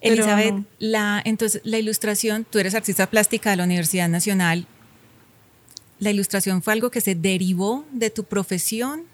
Elizabeth, 0.00 0.64
la, 0.78 1.22
entonces 1.24 1.60
la 1.64 1.78
ilustración, 1.78 2.44
tú 2.48 2.58
eres 2.58 2.74
artista 2.74 3.08
plástica 3.08 3.50
de 3.50 3.56
la 3.56 3.64
Universidad 3.64 4.08
Nacional. 4.08 4.66
¿La 5.98 6.10
ilustración 6.10 6.62
fue 6.62 6.72
algo 6.74 6.90
que 6.90 7.00
se 7.00 7.14
derivó 7.14 7.86
de 7.92 8.10
tu 8.10 8.24
profesión? 8.24 9.04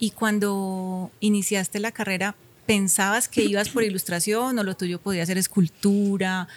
Y 0.00 0.12
cuando 0.12 1.12
iniciaste 1.20 1.78
la 1.78 1.92
carrera, 1.92 2.34
¿pensabas 2.66 3.28
que 3.28 3.42
ibas 3.44 3.68
por 3.68 3.84
ilustración 3.84 4.58
o 4.58 4.64
lo 4.64 4.74
tuyo 4.74 4.98
podía 4.98 5.24
ser 5.26 5.36
escultura? 5.36 6.48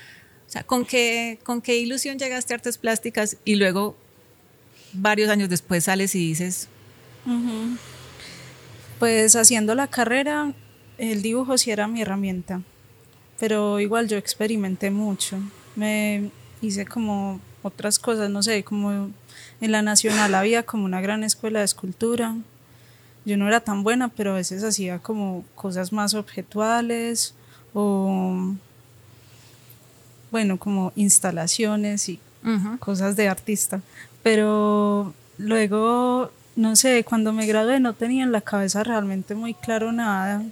O 0.48 0.50
sea, 0.50 0.64
¿con 0.64 0.86
qué, 0.86 1.40
¿con 1.44 1.62
qué 1.62 1.76
ilusión 1.78 2.18
llegaste 2.18 2.54
a 2.54 2.56
artes 2.56 2.78
plásticas 2.78 3.38
y 3.44 3.56
luego 3.56 3.98
varios 4.94 5.30
años 5.30 5.50
después 5.50 5.84
sales 5.84 6.16
y 6.16 6.20
dices... 6.20 6.70
Pues 9.00 9.36
haciendo 9.36 9.76
la 9.76 9.88
carrera, 9.88 10.54
el 10.98 11.22
dibujo 11.22 11.58
sí 11.58 11.72
era 11.72 11.88
mi 11.88 12.02
herramienta, 12.02 12.62
pero 13.40 13.80
igual 13.82 14.08
yo 14.08 14.18
experimenté 14.18 14.92
mucho. 14.92 15.40
Me 15.76 16.30
hice 16.62 16.86
como 16.86 17.42
otras 17.62 18.00
cosas, 18.00 18.30
no 18.30 18.44
sé, 18.44 18.64
como 18.64 19.10
en 19.60 19.72
la 19.72 19.82
Nacional 19.82 20.36
había 20.36 20.64
como 20.64 20.86
una 20.86 21.02
gran 21.02 21.24
escuela 21.24 21.60
de 21.60 21.66
escultura. 21.66 22.36
Yo 23.26 23.38
no 23.38 23.48
era 23.48 23.62
tan 23.62 23.84
buena, 23.84 24.10
pero 24.10 24.32
a 24.32 24.36
veces 24.36 24.64
hacía 24.64 25.00
como 25.00 25.46
cosas 25.56 25.94
más 25.94 26.14
objetuales 26.14 27.34
o, 27.74 28.54
bueno, 30.32 30.58
como 30.58 30.92
instalaciones 30.96 32.10
y 32.10 32.20
cosas 32.80 33.16
de 33.16 33.30
artista. 33.30 33.82
Pero 34.24 35.14
luego, 35.38 36.32
no 36.56 36.76
sé, 36.76 37.04
cuando 37.04 37.32
me 37.32 37.46
gradué 37.46 37.80
no 37.80 37.94
tenía 37.94 38.24
en 38.24 38.32
la 38.32 38.42
cabeza 38.42 38.84
realmente 38.84 39.36
muy 39.36 39.54
claro 39.54 39.92
nada. 39.92 40.44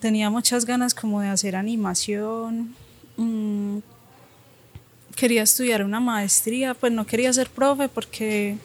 Tenía 0.00 0.28
muchas 0.28 0.66
ganas 0.66 0.94
como 0.94 1.20
de 1.20 1.28
hacer 1.28 1.56
animación. 1.56 2.74
Mm, 3.16 3.78
quería 5.16 5.42
estudiar 5.42 5.82
una 5.82 5.98
maestría, 6.00 6.74
pues 6.74 6.92
no 6.92 7.06
quería 7.06 7.32
ser 7.32 7.48
profe 7.48 7.88
porque 7.88 8.58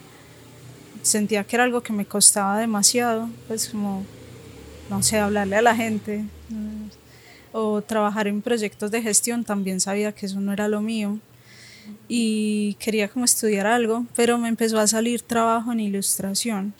sentía 1.02 1.44
que 1.44 1.56
era 1.56 1.64
algo 1.64 1.82
que 1.82 1.92
me 1.92 2.06
costaba 2.06 2.58
demasiado, 2.58 3.28
pues 3.48 3.68
como, 3.68 4.04
no 4.88 5.02
sé, 5.02 5.18
hablarle 5.18 5.56
a 5.56 5.62
la 5.62 5.76
gente 5.76 6.24
mm, 6.48 6.86
o 7.52 7.82
trabajar 7.82 8.28
en 8.28 8.40
proyectos 8.42 8.90
de 8.90 9.02
gestión, 9.02 9.44
también 9.44 9.80
sabía 9.80 10.12
que 10.12 10.26
eso 10.26 10.40
no 10.40 10.52
era 10.52 10.68
lo 10.68 10.80
mío 10.80 11.18
y 12.08 12.74
quería 12.74 13.08
como 13.08 13.24
estudiar 13.24 13.66
algo, 13.66 14.04
pero 14.14 14.38
me 14.38 14.48
empezó 14.48 14.78
a 14.78 14.86
salir 14.86 15.22
trabajo 15.22 15.72
en 15.72 15.80
ilustración. 15.80 16.74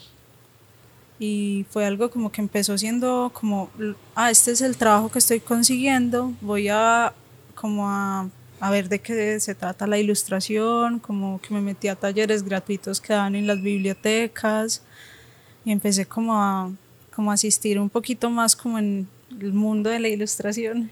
Y 1.19 1.67
fue 1.71 1.87
algo 1.87 2.11
como 2.11 2.33
que 2.33 2.41
empezó 2.41 2.76
siendo 2.76 3.31
como, 3.33 3.71
ah, 4.14 4.31
este 4.31 4.50
es 4.50 4.61
el 4.61 4.76
trabajo 4.76 5.11
que 5.11 5.21
estoy 5.21 5.41
consiguiendo, 5.41 6.33
voy 6.41 6.69
a 6.69 7.12
como 7.55 7.88
a, 7.88 8.29
a 8.62 8.71
ver 8.71 8.88
de 8.88 9.00
qué 9.00 9.40
se 9.40 9.54
trata 9.54 9.87
la 9.87 9.99
ilustración, 9.99 11.00
como 11.00 11.40
que 11.40 11.52
me 11.52 11.61
metí 11.61 11.88
a 11.88 11.97
talleres 11.97 12.42
gratuitos 12.45 13.00
que 13.00 13.12
dan 13.12 13.35
en 13.35 13.47
las 13.47 13.61
bibliotecas 13.61 14.83
y 15.64 15.73
empecé 15.73 16.07
como 16.07 16.40
a, 16.40 16.71
como 17.14 17.31
a 17.31 17.35
asistir 17.35 17.78
un 17.78 17.90
poquito 17.90 18.31
más 18.31 18.54
como 18.54 18.78
en 18.78 19.09
el 19.40 19.52
mundo 19.52 19.90
de 19.90 19.99
la 19.99 20.09
ilustración 20.09 20.90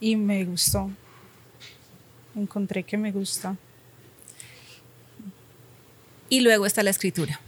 y 0.00 0.16
me 0.16 0.44
gustó 0.44 0.90
encontré 2.36 2.84
que 2.84 2.96
me 2.96 3.12
gusta. 3.12 3.56
Y 6.28 6.40
luego 6.40 6.66
está 6.66 6.82
la 6.82 6.90
escritura. 6.90 7.40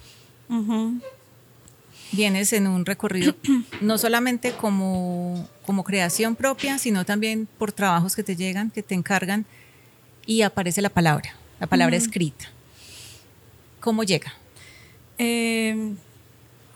Vienes 2.12 2.52
en 2.52 2.66
un 2.66 2.86
recorrido 2.86 3.34
no 3.80 3.98
solamente 3.98 4.52
como, 4.52 5.48
como 5.68 5.84
creación 5.84 6.34
propia, 6.34 6.78
sino 6.78 7.04
también 7.04 7.46
por 7.58 7.72
trabajos 7.72 8.16
que 8.16 8.22
te 8.22 8.36
llegan, 8.36 8.70
que 8.70 8.82
te 8.82 8.94
encargan, 8.94 9.44
y 10.24 10.40
aparece 10.40 10.80
la 10.80 10.88
palabra, 10.88 11.34
la 11.60 11.66
palabra 11.66 11.94
escrita. 11.94 12.46
¿Cómo 13.78 14.02
llega? 14.02 14.32
Em, 15.18 15.98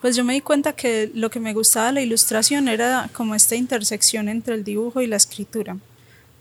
pues 0.03 0.15
yo 0.15 0.25
me 0.25 0.35
di 0.35 0.43
cuenta 0.43 0.75
que 0.75 1.11
lo 1.15 1.31
que 1.31 1.41
me 1.41 1.55
gustaba 1.55 1.87
de 1.87 1.93
la 1.95 2.03
ilustración 2.03 2.69
era 2.69 3.09
como 3.15 3.35
esta 3.35 3.57
intersección 3.57 4.29
entre 4.29 4.57
el 4.57 4.63
dibujo 4.63 5.01
y 5.01 5.07
la 5.07 5.17
escritura 5.17 5.79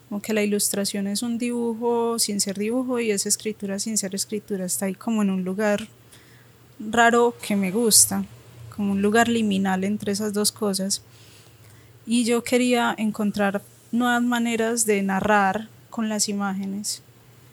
como 0.09 0.21
que 0.21 0.33
la 0.33 0.43
ilustración 0.43 1.07
es 1.07 1.23
un 1.23 1.37
dibujo 1.37 2.19
sin 2.19 2.41
ser 2.41 2.57
dibujo 2.57 2.99
y 2.99 3.11
es 3.11 3.25
escritura 3.25 3.79
sin 3.79 3.97
ser 3.97 4.13
escritura, 4.13 4.65
está 4.65 4.87
ahí 4.87 4.93
como 4.93 5.21
en 5.21 5.29
un 5.29 5.45
lugar 5.45 5.87
raro 6.81 7.33
que 7.41 7.55
me 7.55 7.71
gusta, 7.71 8.25
como 8.75 8.91
un 8.91 9.01
lugar 9.01 9.29
liminal 9.29 9.85
entre 9.85 10.11
esas 10.11 10.33
dos 10.33 10.51
cosas. 10.51 11.01
Y 12.05 12.25
yo 12.25 12.43
quería 12.43 12.95
encontrar 12.97 13.61
nuevas 13.91 14.23
maneras 14.23 14.85
de 14.85 15.01
narrar 15.01 15.67
con 15.89 16.09
las 16.09 16.29
imágenes. 16.29 17.03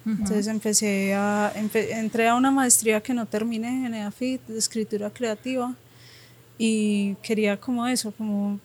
Entonces 0.07 0.47
empecé 0.47 1.15
a, 1.15 1.53
entré 1.55 2.29
a 2.29 2.35
una 2.35 2.51
maestría 2.51 3.03
que 3.03 3.13
no 3.13 3.27
terminé 3.27 3.85
en 3.85 3.93
EAFIT 3.93 4.41
de 4.47 4.59
escritura 4.59 5.11
creativa 5.11 5.75
y 6.57 7.15
quería 7.17 7.59
como 7.59 7.87
eso, 7.87 8.11
como 8.13 8.59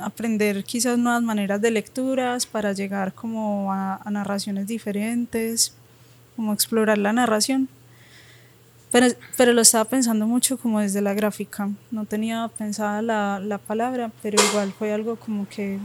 aprender 0.00 0.64
quizás 0.64 0.98
nuevas 0.98 1.22
maneras 1.22 1.60
de 1.60 1.70
lecturas 1.70 2.46
para 2.46 2.72
llegar 2.72 3.12
como 3.12 3.72
a, 3.72 4.00
narraciones 4.10 4.66
diferentes, 4.66 5.74
como 6.34 6.52
explorar 6.52 6.98
la 6.98 7.12
narración. 7.12 7.68
Pero, 8.92 9.08
pero, 9.36 9.52
lo 9.52 9.62
estaba 9.62 9.84
pensando 9.84 10.26
mucho 10.26 10.58
como 10.58 10.80
desde 10.80 11.00
la 11.00 11.12
gráfica. 11.12 11.68
No 11.90 12.04
tenía 12.04 12.48
pensada 12.56 13.02
la, 13.02 13.40
la, 13.40 13.58
palabra, 13.58 14.12
pero 14.22 14.42
igual 14.50 14.72
fue 14.72 14.92
algo 14.92 15.16
como 15.16 15.48
que 15.48 15.78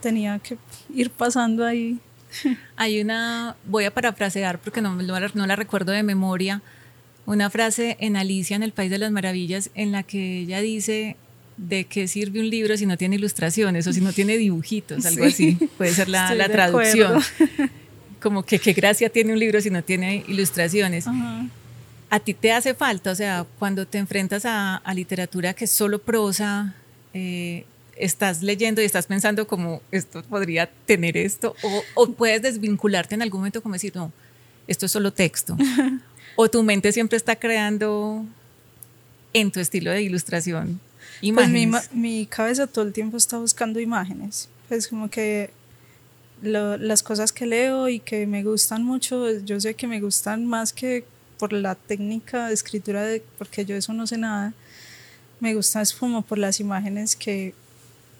tenía 0.00 0.38
que 0.40 0.58
ir 0.92 1.10
pasando 1.10 1.64
ahí. 1.64 1.98
Hay 2.76 3.00
una, 3.00 3.56
voy 3.66 3.84
a 3.84 3.94
parafrasear 3.94 4.58
porque 4.58 4.80
no, 4.80 4.94
no, 4.94 5.20
no 5.34 5.46
la 5.46 5.56
recuerdo 5.56 5.92
de 5.92 6.02
memoria, 6.02 6.60
una 7.24 7.50
frase 7.50 7.96
en 8.00 8.16
Alicia 8.16 8.56
en 8.56 8.62
el 8.62 8.72
País 8.72 8.90
de 8.90 8.98
las 8.98 9.12
Maravillas 9.12 9.70
en 9.74 9.92
la 9.92 10.02
que 10.02 10.40
ella 10.40 10.60
dice, 10.60 11.16
de 11.58 11.84
qué 11.84 12.08
sirve 12.08 12.40
un 12.40 12.48
libro 12.48 12.76
si 12.76 12.86
no 12.86 12.96
tiene 12.96 13.16
ilustraciones 13.16 13.86
o 13.86 13.92
si 13.92 14.00
no 14.00 14.12
tiene 14.12 14.36
dibujitos, 14.38 15.04
algo 15.04 15.24
así. 15.24 15.58
Puede 15.76 15.92
ser 15.92 16.08
la, 16.08 16.34
la 16.34 16.48
traducción. 16.48 17.20
Como 18.20 18.42
que 18.42 18.58
qué 18.58 18.72
gracia 18.72 19.08
tiene 19.10 19.32
un 19.32 19.38
libro 19.38 19.60
si 19.60 19.70
no 19.70 19.82
tiene 19.82 20.24
ilustraciones. 20.28 21.06
A 22.10 22.20
ti 22.20 22.34
te 22.34 22.52
hace 22.52 22.74
falta, 22.74 23.10
o 23.10 23.14
sea, 23.14 23.46
cuando 23.58 23.86
te 23.86 23.98
enfrentas 23.98 24.44
a, 24.46 24.82
literatura 24.94 25.54
que 25.54 25.66
es 25.66 25.70
solo 25.70 25.98
prosa, 25.98 26.74
eh, 27.12 27.64
estás 27.96 28.42
leyendo 28.42 28.80
y 28.80 28.84
estás 28.84 29.06
pensando 29.06 29.46
como 29.46 29.82
esto 29.90 30.22
podría 30.22 30.70
tener 30.86 31.16
esto, 31.16 31.54
o, 31.62 31.82
o, 31.94 32.12
puedes 32.12 32.40
desvincularte 32.42 33.14
en 33.14 33.22
algún 33.22 33.40
momento 33.40 33.62
como 33.62 33.74
decir, 33.74 33.94
no, 33.94 34.10
esto 34.66 34.86
es 34.86 34.92
solo 34.92 35.12
texto. 35.12 35.56
o 36.36 36.48
tu 36.48 36.62
mente 36.62 36.92
siempre 36.92 37.16
está 37.16 37.36
creando 37.36 38.24
en 39.34 39.50
tu 39.50 39.60
estilo 39.60 39.90
de 39.90 40.02
ilustración 40.02 40.80
pues 41.34 41.48
mi, 41.48 41.70
mi, 41.92 42.26
cabeza 42.26 42.66
todo 42.66 42.84
el 42.84 42.92
tiempo 42.92 43.16
está 43.16 43.38
buscando 43.38 43.80
imágenes. 43.80 44.48
Es 44.70 44.88
como 44.88 45.08
que 45.10 45.50
las 46.42 47.02
cosas 47.02 47.32
que 47.32 47.46
leo 47.46 47.88
y 47.88 48.00
que 48.00 48.26
me 48.26 48.42
gustan 48.42 48.84
mucho, 48.84 49.30
yo 49.40 49.60
sé 49.60 49.74
que 49.74 49.86
me 49.86 50.00
gustan 50.00 50.46
más 50.46 50.72
que 50.72 51.04
por 51.38 51.52
la 51.52 51.74
técnica 51.74 52.48
de 52.48 52.54
escritura, 52.54 53.02
de, 53.02 53.22
porque 53.38 53.64
yo 53.64 53.76
eso 53.76 53.92
no 53.92 54.06
sé 54.06 54.18
nada. 54.18 54.52
Me 55.40 55.54
gusta 55.54 55.80
es 55.80 55.92
como 55.92 56.22
por 56.22 56.38
las 56.38 56.60
imágenes 56.60 57.14
que, 57.14 57.54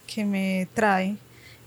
que 0.07 0.25
me 0.25 0.69
trae. 0.75 1.17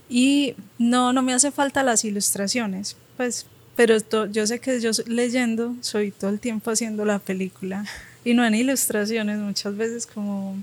Y 0.08 0.54
no, 0.78 1.12
no 1.12 1.22
me 1.22 1.34
hace 1.34 1.50
falta 1.50 1.82
las 1.82 2.04
ilustraciones, 2.04 2.96
pues, 3.16 3.46
pero 3.76 3.96
yo 4.30 4.46
sé 4.46 4.58
que 4.58 4.80
yo 4.80 4.90
leyendo 5.06 5.74
soy 5.80 6.10
todo 6.10 6.30
el 6.30 6.40
tiempo 6.40 6.70
haciendo 6.70 7.04
la 7.06 7.18
película 7.18 7.86
y 8.24 8.34
no 8.34 8.44
en 8.44 8.54
ilustraciones, 8.54 9.38
muchas 9.38 9.76
veces 9.76 10.06
como 10.06 10.56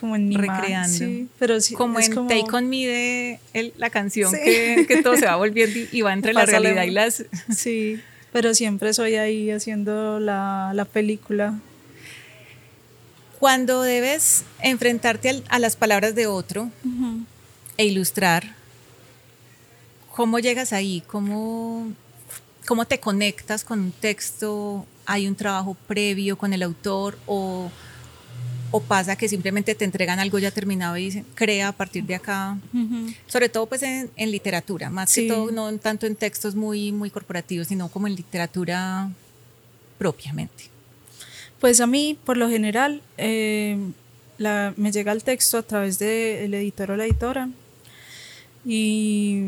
como 0.00 0.16
en 0.16 0.32
recreando. 0.32 0.96
Sí, 0.96 1.28
pero 1.38 1.60
sí, 1.60 1.74
como 1.74 2.00
en 2.00 2.26
Take 2.26 2.46
On 2.52 2.68
Me 2.68 2.86
de 2.86 3.40
la 3.76 3.90
canción 3.90 4.32
que, 4.32 4.86
que, 4.88 5.02
todo 5.02 5.16
se 5.16 5.26
va 5.26 5.36
volviendo 5.36 5.78
y 5.92 6.00
va 6.00 6.14
entre 6.14 6.32
la 6.32 6.46
realidad 6.46 6.84
y 6.84 6.90
las... 6.90 7.24
Sí, 7.54 8.00
pero 8.32 8.54
siempre 8.54 8.94
soy 8.94 9.16
ahí 9.16 9.50
haciendo 9.50 10.18
la, 10.18 10.72
la 10.74 10.86
película. 10.86 11.60
Cuando 13.38 13.82
debes 13.82 14.44
enfrentarte 14.62 15.42
a 15.48 15.58
las 15.58 15.76
palabras 15.76 16.14
de 16.14 16.26
otro 16.26 16.70
e 17.76 17.84
ilustrar, 17.86 18.54
¿cómo 20.14 20.38
llegas 20.38 20.72
ahí? 20.72 21.02
¿Cómo, 21.06 21.92
¿Cómo 22.66 22.84
te 22.86 23.00
conectas 23.00 23.64
con 23.64 23.80
un 23.80 23.92
texto? 23.92 24.86
¿Hay 25.06 25.26
un 25.26 25.34
trabajo 25.34 25.76
previo 25.86 26.36
con 26.36 26.52
el 26.52 26.62
autor 26.62 27.18
o, 27.26 27.70
o 28.70 28.80
pasa 28.80 29.16
que 29.16 29.28
simplemente 29.28 29.74
te 29.74 29.84
entregan 29.84 30.18
algo 30.18 30.38
ya 30.38 30.50
terminado 30.50 30.96
y 30.96 31.04
dicen, 31.06 31.26
crea 31.34 31.68
a 31.68 31.72
partir 31.72 32.04
de 32.04 32.14
acá? 32.14 32.58
Sobre 33.26 33.48
todo 33.48 33.66
pues 33.66 33.82
en, 33.82 34.10
literatura, 34.16 34.90
más 34.90 35.12
que 35.12 35.28
todo 35.28 35.50
no 35.50 35.76
tanto 35.78 36.06
en 36.06 36.16
textos 36.16 36.54
muy, 36.54 36.92
muy 36.92 37.10
corporativos, 37.10 37.68
sino 37.68 37.88
como 37.88 38.06
en 38.06 38.14
literatura 38.14 39.10
propiamente. 39.98 40.64
Pues 41.60 41.80
a 41.80 41.86
mí, 41.86 42.18
por 42.24 42.36
lo 42.36 42.48
general, 42.48 43.02
eh, 43.18 43.76
me 44.38 44.92
llega 44.92 45.12
el 45.12 45.22
texto 45.22 45.58
a 45.58 45.62
través 45.62 45.98
del 45.98 46.54
editor 46.54 46.92
o 46.92 46.96
la 46.96 47.04
editora 47.04 47.50
y 48.64 49.42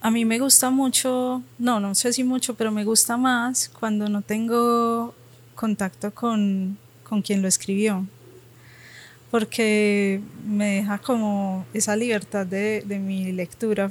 a 0.00 0.10
mí 0.10 0.24
me 0.24 0.38
gusta 0.38 0.70
mucho, 0.70 1.42
no, 1.58 1.80
no 1.80 1.94
sé 1.94 2.12
si 2.12 2.22
mucho, 2.22 2.54
pero 2.54 2.70
me 2.70 2.84
gusta 2.84 3.16
más 3.16 3.68
cuando 3.68 4.08
no 4.08 4.22
tengo 4.22 5.14
contacto 5.56 6.12
con, 6.14 6.78
con 7.08 7.22
quien 7.22 7.42
lo 7.42 7.48
escribió, 7.48 8.06
porque 9.30 10.20
me 10.46 10.76
deja 10.76 10.98
como 10.98 11.66
esa 11.74 11.96
libertad 11.96 12.46
de, 12.46 12.82
de 12.86 12.98
mi 12.98 13.32
lectura 13.32 13.90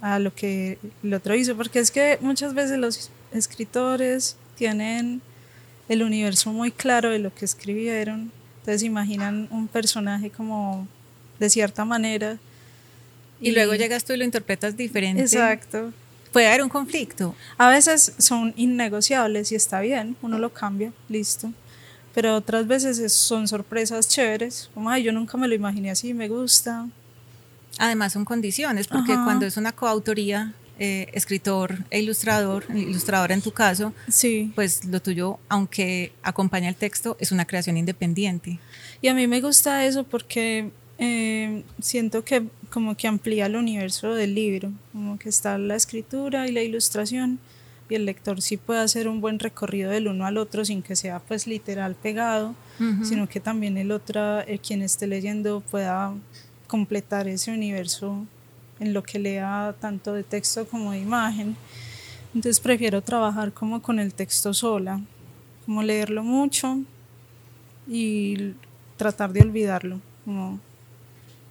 a 0.00 0.18
lo 0.18 0.34
que 0.34 0.78
el 1.02 1.14
otro 1.14 1.34
hizo, 1.34 1.56
porque 1.56 1.78
es 1.78 1.90
que 1.90 2.18
muchas 2.20 2.54
veces 2.54 2.78
los 2.78 3.10
escritores 3.32 4.36
tienen 4.56 5.22
el 5.88 6.02
universo 6.02 6.52
muy 6.52 6.70
claro 6.70 7.10
de 7.10 7.18
lo 7.18 7.34
que 7.34 7.44
escribieron, 7.44 8.32
entonces 8.58 8.82
imaginan 8.82 9.48
un 9.50 9.68
personaje 9.68 10.30
como 10.30 10.86
de 11.38 11.50
cierta 11.50 11.84
manera. 11.84 12.38
Y, 13.40 13.50
luego 13.50 13.74
llegas 13.74 14.04
tú 14.04 14.12
y 14.12 14.16
lo 14.16 14.24
interpretas 14.24 14.76
diferente. 14.76 15.22
Exacto. 15.22 15.92
Puede 16.32 16.46
haber 16.46 16.62
un 16.62 16.68
conflicto. 16.68 17.34
A 17.58 17.68
veces 17.68 18.14
son 18.18 18.54
innegociables 18.56 19.52
y 19.52 19.56
está 19.56 19.80
bien, 19.80 20.16
uno 20.22 20.38
lo 20.38 20.52
cambia, 20.52 20.92
listo. 21.08 21.52
Pero 22.14 22.36
otras 22.36 22.66
veces 22.66 23.12
son 23.12 23.48
sorpresas 23.48 24.08
chéveres, 24.08 24.70
como, 24.74 24.90
ay, 24.90 25.02
yo 25.04 25.12
nunca 25.12 25.38
me 25.38 25.48
lo 25.48 25.54
imaginé 25.54 25.90
así, 25.90 26.12
me 26.12 26.28
gusta. 26.28 26.88
Además 27.78 28.12
son 28.12 28.24
condiciones, 28.24 28.86
porque 28.86 29.14
cuando 29.14 29.46
es 29.46 29.56
una 29.56 29.72
coautoría, 29.72 30.52
eh, 30.78 31.08
escritor 31.12 31.84
e 31.90 32.00
ilustrador, 32.00 32.64
ilustradora 32.74 33.34
en 33.34 33.40
tu 33.40 33.52
caso, 33.52 33.94
sí. 34.08 34.52
pues 34.54 34.84
lo 34.84 35.00
tuyo, 35.00 35.38
aunque 35.48 36.12
acompaña 36.22 36.68
el 36.68 36.74
texto, 36.74 37.16
es 37.20 37.32
una 37.32 37.46
creación 37.46 37.76
independiente. 37.76 38.58
Y 39.00 39.08
a 39.08 39.14
mí 39.14 39.26
me 39.26 39.40
gusta 39.40 39.86
eso 39.86 40.04
porque 40.04 40.70
eh, 40.98 41.62
siento 41.80 42.24
que 42.24 42.44
como 42.70 42.96
que 42.96 43.06
amplía 43.06 43.46
el 43.46 43.56
universo 43.56 44.14
del 44.14 44.34
libro, 44.34 44.72
como 44.92 45.18
que 45.18 45.28
está 45.28 45.58
la 45.58 45.76
escritura 45.76 46.48
y 46.48 46.52
la 46.52 46.62
ilustración 46.62 47.38
y 47.92 47.94
el 47.94 48.06
lector 48.06 48.40
sí 48.40 48.56
puede 48.56 48.80
hacer 48.80 49.06
un 49.06 49.20
buen 49.20 49.38
recorrido 49.38 49.90
del 49.90 50.08
uno 50.08 50.24
al 50.24 50.38
otro 50.38 50.64
sin 50.64 50.82
que 50.82 50.96
sea 50.96 51.18
pues 51.18 51.46
literal 51.46 51.94
pegado, 51.94 52.54
sino 53.04 53.28
que 53.28 53.38
también 53.38 53.76
el 53.76 53.92
otro, 53.92 54.40
el 54.40 54.60
quien 54.60 54.80
esté 54.80 55.06
leyendo 55.06 55.60
pueda 55.60 56.14
completar 56.66 57.28
ese 57.28 57.52
universo 57.52 58.24
en 58.80 58.94
lo 58.94 59.02
que 59.02 59.18
lea 59.18 59.74
tanto 59.78 60.14
de 60.14 60.22
texto 60.22 60.66
como 60.66 60.92
de 60.92 61.00
imagen. 61.00 61.54
Entonces 62.34 62.60
prefiero 62.60 63.02
trabajar 63.02 63.52
como 63.52 63.82
con 63.82 63.98
el 63.98 64.14
texto 64.14 64.54
sola, 64.54 64.98
como 65.66 65.82
leerlo 65.82 66.24
mucho 66.24 66.78
y 67.86 68.54
tratar 68.96 69.34
de 69.34 69.42
olvidarlo, 69.42 70.00
como, 70.24 70.60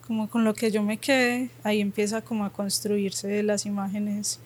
como 0.07 0.27
con 0.27 0.43
lo 0.43 0.55
que 0.55 0.71
yo 0.71 0.81
me 0.81 0.97
quede, 0.97 1.51
ahí 1.63 1.81
empieza 1.81 2.23
como 2.23 2.45
a 2.45 2.49
construirse 2.51 3.43
las 3.43 3.67
imágenes 3.67 4.39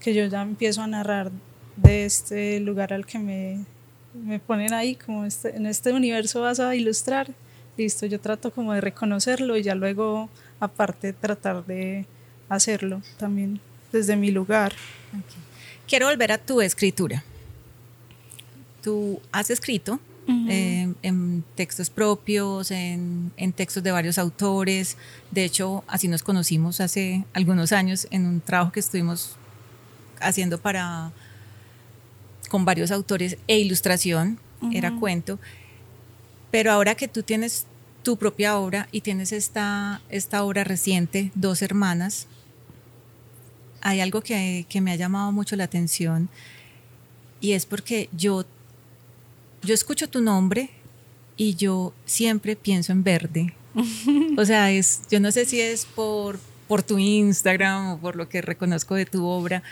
que 0.00 0.14
yo 0.14 0.26
ya 0.26 0.42
empiezo 0.42 0.82
a 0.82 0.86
narrar 0.86 1.30
de 1.76 2.04
este 2.04 2.60
lugar 2.60 2.92
al 2.92 3.06
que 3.06 3.18
me, 3.18 3.64
me 4.14 4.38
ponen 4.38 4.72
ahí, 4.72 4.94
como 4.94 5.24
este, 5.24 5.56
en 5.56 5.66
este 5.66 5.92
universo 5.92 6.40
vas 6.40 6.60
a 6.60 6.74
ilustrar, 6.74 7.28
listo, 7.76 8.06
yo 8.06 8.20
trato 8.20 8.50
como 8.50 8.72
de 8.72 8.80
reconocerlo 8.80 9.56
y 9.56 9.62
ya 9.62 9.74
luego 9.74 10.28
aparte 10.60 11.12
tratar 11.12 11.64
de 11.66 12.06
hacerlo 12.48 13.02
también 13.18 13.60
desde 13.92 14.16
mi 14.16 14.30
lugar. 14.30 14.72
Quiero 15.86 16.06
volver 16.06 16.32
a 16.32 16.38
tu 16.38 16.60
escritura. 16.60 17.22
Tú 18.82 19.20
has 19.32 19.50
escrito 19.50 20.00
eh, 20.48 20.92
en 21.02 21.44
textos 21.54 21.90
propios, 21.90 22.70
en, 22.70 23.32
en, 23.36 23.52
textos 23.52 23.82
de 23.82 23.92
varios 23.92 24.18
autores. 24.18 24.96
De 25.30 25.44
hecho, 25.44 25.84
así 25.86 26.08
nos 26.08 26.22
conocimos 26.22 26.80
hace 26.80 27.24
algunos 27.32 27.72
años 27.72 28.08
en 28.10 28.26
un 28.26 28.40
trabajo 28.40 28.72
que 28.72 28.80
estuvimos 28.80 29.36
haciendo 30.20 30.58
para 30.58 31.12
con 32.48 32.64
varios 32.64 32.90
autores 32.90 33.38
e 33.48 33.58
ilustración, 33.58 34.38
era 34.72 34.94
cuento. 34.96 35.38
Pero 36.50 36.72
ahora 36.72 36.94
que 36.94 37.08
tú 37.08 37.22
tienes 37.22 37.66
tu 38.02 38.16
propia 38.16 38.56
obra 38.56 38.88
y 38.92 39.00
tienes 39.00 39.32
esta, 39.32 40.00
esta 40.08 40.44
obra 40.44 40.64
reciente, 40.64 41.32
Dos 41.34 41.60
Hermanas, 41.60 42.28
hay 43.80 44.00
algo 44.00 44.20
que, 44.20 44.66
me 44.80 44.92
ha 44.92 44.96
llamado 44.96 45.32
mucho 45.32 45.56
la 45.56 45.64
atención 45.64 46.28
y 47.40 47.52
es 47.52 47.66
porque 47.66 48.08
yo, 48.16 48.44
yo 49.62 49.74
escucho 49.74 50.08
tu 50.08 50.20
nombre 50.20 50.70
y 51.36 51.54
yo 51.54 51.92
siempre 52.04 52.56
pienso 52.56 52.92
en 52.92 53.04
verde. 53.04 53.54
o 54.38 54.44
sea, 54.44 54.70
es, 54.70 55.02
yo 55.10 55.20
no 55.20 55.30
sé 55.30 55.44
si 55.44 55.60
es 55.60 55.84
por, 55.84 56.38
por 56.68 56.82
tu 56.82 56.98
Instagram 56.98 57.92
o 57.92 57.98
por 57.98 58.16
lo 58.16 58.28
que 58.28 58.40
reconozco 58.40 58.94
de 58.94 59.06
tu 59.06 59.26
obra, 59.26 59.62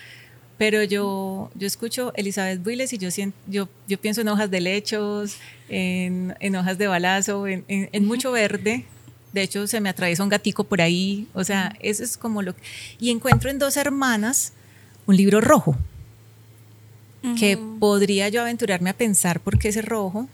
pero 0.56 0.82
yo, 0.82 1.50
yo 1.54 1.66
escucho 1.66 2.12
Elizabeth 2.16 2.62
Builes 2.62 2.92
y 2.92 2.98
yo, 2.98 3.08
yo, 3.46 3.68
yo 3.88 3.98
pienso 3.98 4.20
en 4.20 4.28
hojas 4.28 4.50
de 4.50 4.60
lechos, 4.60 5.36
en, 5.68 6.34
en 6.40 6.56
hojas 6.56 6.78
de 6.78 6.86
balazo, 6.86 7.46
en, 7.46 7.64
en 7.68 8.04
mucho 8.04 8.32
verde. 8.32 8.84
De 9.32 9.42
hecho, 9.42 9.66
se 9.66 9.80
me 9.80 9.88
atraviesa 9.88 10.22
un 10.22 10.28
gatico 10.28 10.62
por 10.62 10.80
ahí. 10.80 11.26
O 11.34 11.42
sea, 11.42 11.76
eso 11.80 12.04
es 12.04 12.16
como 12.16 12.40
lo 12.40 12.54
que... 12.54 12.62
Y 13.00 13.10
encuentro 13.10 13.50
en 13.50 13.58
dos 13.58 13.76
hermanas 13.76 14.52
un 15.06 15.16
libro 15.16 15.40
rojo, 15.40 15.76
que 17.38 17.58
podría 17.80 18.28
yo 18.28 18.42
aventurarme 18.42 18.90
a 18.90 18.96
pensar 18.96 19.40
por 19.40 19.58
qué 19.58 19.68
es 19.68 19.82
rojo, 19.84 20.28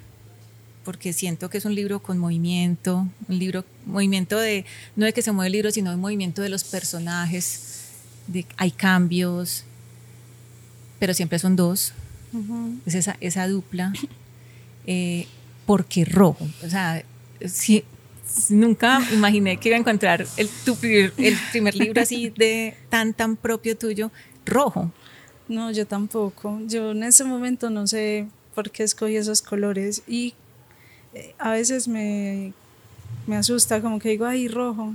porque 0.85 1.13
siento 1.13 1.49
que 1.49 1.59
es 1.59 1.65
un 1.65 1.75
libro 1.75 2.01
con 2.01 2.19
movimiento, 2.19 3.07
un 3.29 3.39
libro, 3.39 3.65
movimiento 3.87 4.39
de, 4.39 4.65
no 4.97 5.07
de 5.07 5.13
que 5.13 5.23
se 5.23 5.31
mueve 5.31 5.47
el 5.47 5.53
libro, 5.53 5.71
sino 5.71 5.91
de 5.93 5.97
movimiento 5.97 6.43
de 6.43 6.49
los 6.49 6.65
personajes, 6.65 7.91
de, 8.27 8.45
hay 8.57 8.73
cambios, 8.73 9.65
pero 11.01 11.15
siempre 11.15 11.41
son 11.41 11.57
dos, 11.57 11.93
es 12.87 12.95
esa, 12.95 13.17
esa 13.21 13.49
dupla, 13.49 13.93
eh, 14.87 15.27
porque 15.67 16.05
rojo, 16.05 16.47
o 16.65 16.69
sea, 16.69 17.03
si, 17.47 17.83
nunca 18.51 19.01
imaginé 19.13 19.57
que 19.57 19.71
iba 19.71 19.77
a 19.77 19.81
encontrar 19.81 20.25
el, 20.37 20.49
el 21.19 21.37
primer 21.51 21.75
libro 21.75 22.01
así 22.01 22.31
de 22.31 22.77
tan, 22.89 23.15
tan 23.15 23.35
propio 23.35 23.77
tuyo, 23.77 24.13
rojo. 24.47 24.93
No, 25.49 25.73
yo 25.73 25.85
tampoco. 25.85 26.61
Yo 26.67 26.93
en 26.93 27.03
ese 27.03 27.25
momento 27.25 27.71
no 27.71 27.87
sé 27.89 28.29
por 28.55 28.71
qué 28.71 28.85
escogí 28.85 29.17
esos 29.17 29.43
colores 29.43 30.03
y 30.07 30.35
eh, 31.13 31.35
a 31.39 31.51
veces 31.51 31.89
me, 31.89 32.53
me 33.27 33.37
asusta, 33.37 33.81
como 33.81 33.99
que 33.99 34.11
digo, 34.11 34.27
ay, 34.27 34.47
rojo. 34.47 34.95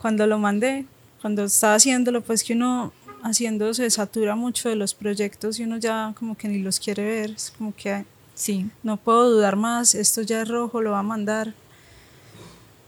Cuando 0.00 0.26
lo 0.28 0.38
mandé, 0.38 0.84
cuando 1.20 1.44
estaba 1.44 1.74
haciéndolo, 1.74 2.20
pues 2.20 2.44
que 2.44 2.52
uno 2.52 2.92
haciendo 3.24 3.72
se 3.72 3.88
satura 3.88 4.36
mucho 4.36 4.68
de 4.68 4.76
los 4.76 4.92
proyectos 4.92 5.58
y 5.58 5.64
uno 5.64 5.78
ya 5.78 6.14
como 6.18 6.36
que 6.36 6.46
ni 6.46 6.58
los 6.58 6.78
quiere 6.78 7.02
ver, 7.02 7.30
es 7.30 7.52
como 7.56 7.74
que 7.74 8.04
sí. 8.34 8.70
no 8.82 8.98
puedo 8.98 9.30
dudar 9.30 9.56
más, 9.56 9.94
esto 9.94 10.20
ya 10.20 10.42
es 10.42 10.48
rojo, 10.48 10.82
lo 10.82 10.90
va 10.90 10.98
a 10.98 11.02
mandar. 11.02 11.54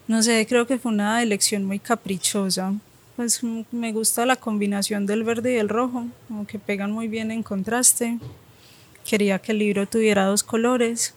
No 0.06 0.22
sé, 0.22 0.46
creo 0.46 0.66
que 0.66 0.78
fue 0.78 0.92
una 0.92 1.22
elección 1.22 1.64
muy 1.64 1.78
caprichosa. 1.78 2.74
Pues 3.16 3.40
me 3.72 3.92
gusta 3.92 4.26
la 4.26 4.36
combinación 4.36 5.06
del 5.06 5.24
verde 5.24 5.54
y 5.54 5.56
el 5.56 5.70
rojo, 5.70 6.04
como 6.28 6.46
que 6.46 6.58
pegan 6.58 6.92
muy 6.92 7.08
bien 7.08 7.30
en 7.30 7.42
contraste. 7.42 8.18
Quería 9.08 9.38
que 9.38 9.52
el 9.52 9.58
libro 9.58 9.86
tuviera 9.86 10.26
dos 10.26 10.42
colores 10.42 11.14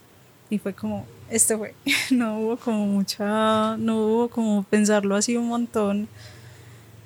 y 0.50 0.60
fue 0.60 0.74
como, 0.74 1.06
este 1.30 1.58
fue. 1.58 1.76
No 2.12 2.40
hubo 2.40 2.58
como 2.58 2.88
mucha, 2.88 3.76
no 3.76 3.98
hubo 3.98 4.30
como 4.30 4.64
pensarlo 4.64 5.16
así 5.18 5.36
un 5.36 5.50
montón 5.50 6.08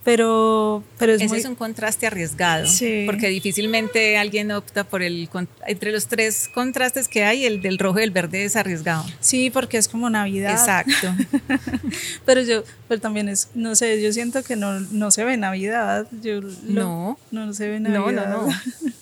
pero, 0.04 0.84
pero 1.00 1.14
es 1.14 1.22
Ese 1.22 1.38
es 1.38 1.46
un 1.46 1.56
contraste 1.56 2.08
arriesgado, 2.08 2.68
porque 3.06 3.30
difícilmente 3.30 4.18
alguien 4.18 4.52
opta 4.52 4.84
por 4.84 5.02
el, 5.02 5.30
entre 5.66 5.92
los 5.92 6.08
tres 6.08 6.50
contrastes 6.54 7.08
que 7.08 7.24
hay, 7.24 7.46
el 7.46 7.62
del 7.62 7.80
rojo 7.80 8.00
y 8.00 8.04
el 8.04 8.12
verde 8.12 8.44
es 8.44 8.56
arriesgado. 8.56 9.06
Sí, 9.22 9.50
porque 9.50 9.78
es 9.78 9.88
como 9.88 10.10
Navidad. 10.10 10.52
Exacto. 10.52 11.16
pero 12.26 12.42
yo, 12.42 12.64
pero 12.90 13.00
también 13.00 13.30
es, 13.30 13.50
no 13.56 13.76
sé, 13.76 14.02
yo 14.02 14.12
siento 14.12 14.44
que 14.44 14.58
no, 14.58 14.80
no 14.80 15.10
se 15.12 15.24
ve 15.24 15.38
Navidad. 15.38 16.08
Yo 16.22 16.42
no. 16.64 17.18
No 17.32 17.54
se 17.54 17.70
ve 17.70 17.80
Navidad. 17.80 18.00
No, 18.00 18.12
no, 18.12 18.48
no. 18.48 18.54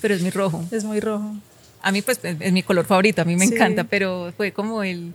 Pero 0.00 0.14
es 0.16 0.20
muy 0.20 0.30
rojo. 0.30 0.62
Es 0.70 0.84
muy 0.84 1.00
rojo. 1.00 1.34
A 1.80 1.90
mí 1.90 2.02
pues 2.02 2.20
es 2.22 2.52
mi 2.52 2.62
color 2.62 2.84
favorito, 2.84 3.22
a 3.22 3.24
mí 3.24 3.36
me 3.36 3.46
encanta, 3.46 3.84
pero 3.84 4.34
fue 4.36 4.52
como 4.52 4.82
el, 4.82 5.14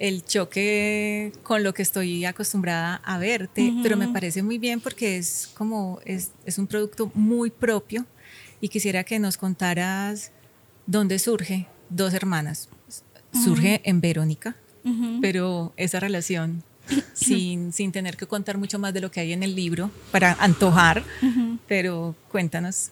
el 0.00 0.24
choque 0.24 1.32
con 1.42 1.62
lo 1.62 1.74
que 1.74 1.82
estoy 1.82 2.24
acostumbrada 2.24 2.96
a 3.04 3.18
verte, 3.18 3.72
pero 3.82 3.96
me 3.96 4.08
parece 4.08 4.42
muy 4.42 4.58
bien 4.58 4.80
porque 4.80 5.18
es 5.18 5.50
como, 5.54 6.00
es, 6.06 6.32
es, 6.46 6.58
un 6.58 6.66
producto 6.66 7.12
muy 7.14 7.50
propio 7.50 8.06
y 8.62 8.68
quisiera 8.68 9.04
que 9.04 9.18
nos 9.18 9.36
contaras 9.36 10.32
dónde 10.86 11.18
surge 11.18 11.68
Dos 11.90 12.14
Hermanas. 12.14 12.68
Surge 13.32 13.80
en 13.84 14.00
Verónica, 14.00 14.56
pero 15.20 15.72
esa 15.76 16.00
relación 16.00 16.64
sin, 17.12 17.72
sin, 17.72 17.92
tener 17.92 18.16
que 18.16 18.26
contar 18.26 18.58
mucho 18.58 18.78
más 18.78 18.92
de 18.94 19.00
lo 19.00 19.10
que 19.10 19.20
hay 19.20 19.32
en 19.32 19.42
el 19.42 19.54
libro 19.54 19.90
para 20.10 20.32
antojar, 20.40 21.04
pero 21.68 22.16
cuéntanos. 22.28 22.90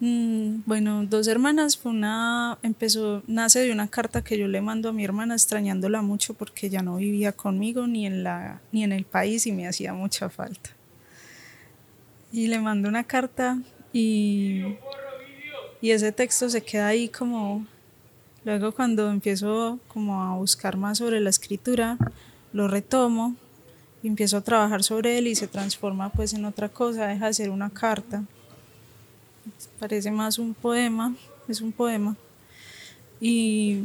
Mm, 0.00 0.62
bueno, 0.64 1.04
dos 1.06 1.26
hermanas 1.26 1.80
una 1.84 2.58
empezó 2.62 3.24
nace 3.26 3.60
de 3.60 3.72
una 3.72 3.88
carta 3.88 4.22
que 4.22 4.38
yo 4.38 4.46
le 4.46 4.60
mando 4.60 4.88
a 4.88 4.92
mi 4.92 5.04
hermana 5.04 5.34
extrañándola 5.34 6.02
mucho 6.02 6.34
porque 6.34 6.70
ya 6.70 6.82
no 6.82 6.96
vivía 6.96 7.32
conmigo 7.32 7.88
ni 7.88 8.06
en 8.06 8.22
la 8.22 8.60
ni 8.70 8.84
en 8.84 8.92
el 8.92 9.04
país 9.04 9.46
y 9.48 9.52
me 9.52 9.66
hacía 9.66 9.94
mucha 9.94 10.28
falta. 10.30 10.70
Y 12.30 12.46
le 12.46 12.60
mando 12.60 12.88
una 12.88 13.04
carta 13.04 13.58
y 13.92 14.76
y 15.80 15.90
ese 15.90 16.12
texto 16.12 16.48
se 16.48 16.62
queda 16.62 16.88
ahí 16.88 17.08
como 17.08 17.66
luego 18.44 18.72
cuando 18.72 19.10
empiezo 19.10 19.80
como 19.88 20.22
a 20.22 20.36
buscar 20.36 20.76
más 20.76 20.98
sobre 20.98 21.18
la 21.18 21.30
escritura 21.30 21.98
lo 22.52 22.68
retomo 22.68 23.34
y 24.04 24.06
empiezo 24.06 24.36
a 24.36 24.42
trabajar 24.42 24.84
sobre 24.84 25.18
él 25.18 25.26
y 25.26 25.34
se 25.34 25.48
transforma 25.48 26.10
pues 26.10 26.34
en 26.34 26.44
otra 26.44 26.68
cosa, 26.68 27.08
deja 27.08 27.26
de 27.26 27.34
ser 27.34 27.50
una 27.50 27.70
carta 27.70 28.22
parece 29.78 30.10
más 30.10 30.38
un 30.38 30.54
poema, 30.54 31.14
es 31.48 31.60
un 31.60 31.72
poema. 31.72 32.16
Y, 33.20 33.84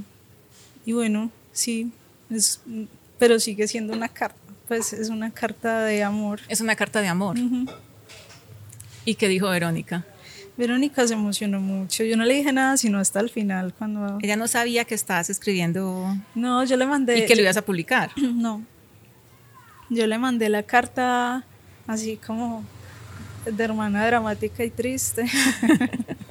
y 0.85 0.93
bueno, 0.93 1.31
sí, 1.51 1.91
es, 2.29 2.61
pero 3.17 3.39
sigue 3.39 3.67
siendo 3.67 3.93
una 3.93 4.09
carta, 4.09 4.37
pues 4.67 4.93
es 4.93 5.09
una 5.09 5.31
carta 5.31 5.83
de 5.83 6.03
amor. 6.03 6.41
Es 6.47 6.61
una 6.61 6.75
carta 6.75 7.01
de 7.01 7.07
amor. 7.07 7.37
¿Y 9.05 9.15
qué 9.15 9.27
dijo 9.27 9.49
Verónica? 9.49 10.05
Verónica 10.55 11.07
se 11.07 11.13
emocionó 11.13 11.59
mucho. 11.59 12.03
Yo 12.03 12.15
no 12.15 12.25
le 12.25 12.35
dije 12.35 12.51
nada 12.51 12.77
sino 12.77 12.99
hasta 12.99 13.19
el 13.19 13.29
final 13.29 13.73
cuando 13.73 14.19
ella 14.21 14.35
no 14.35 14.47
sabía 14.47 14.85
que 14.85 14.93
estabas 14.95 15.29
escribiendo. 15.29 16.15
No, 16.35 16.63
yo 16.63 16.77
le 16.77 16.85
mandé 16.85 17.19
y 17.19 17.25
que 17.25 17.35
lo 17.35 17.41
ibas 17.41 17.57
a 17.57 17.63
publicar. 17.63 18.11
No. 18.17 18.63
Yo 19.89 20.07
le 20.07 20.17
mandé 20.17 20.49
la 20.49 20.63
carta 20.63 21.45
así 21.87 22.17
como 22.17 22.63
de 23.45 23.63
hermana 23.63 24.05
dramática 24.05 24.63
y 24.63 24.69
triste. 24.69 25.25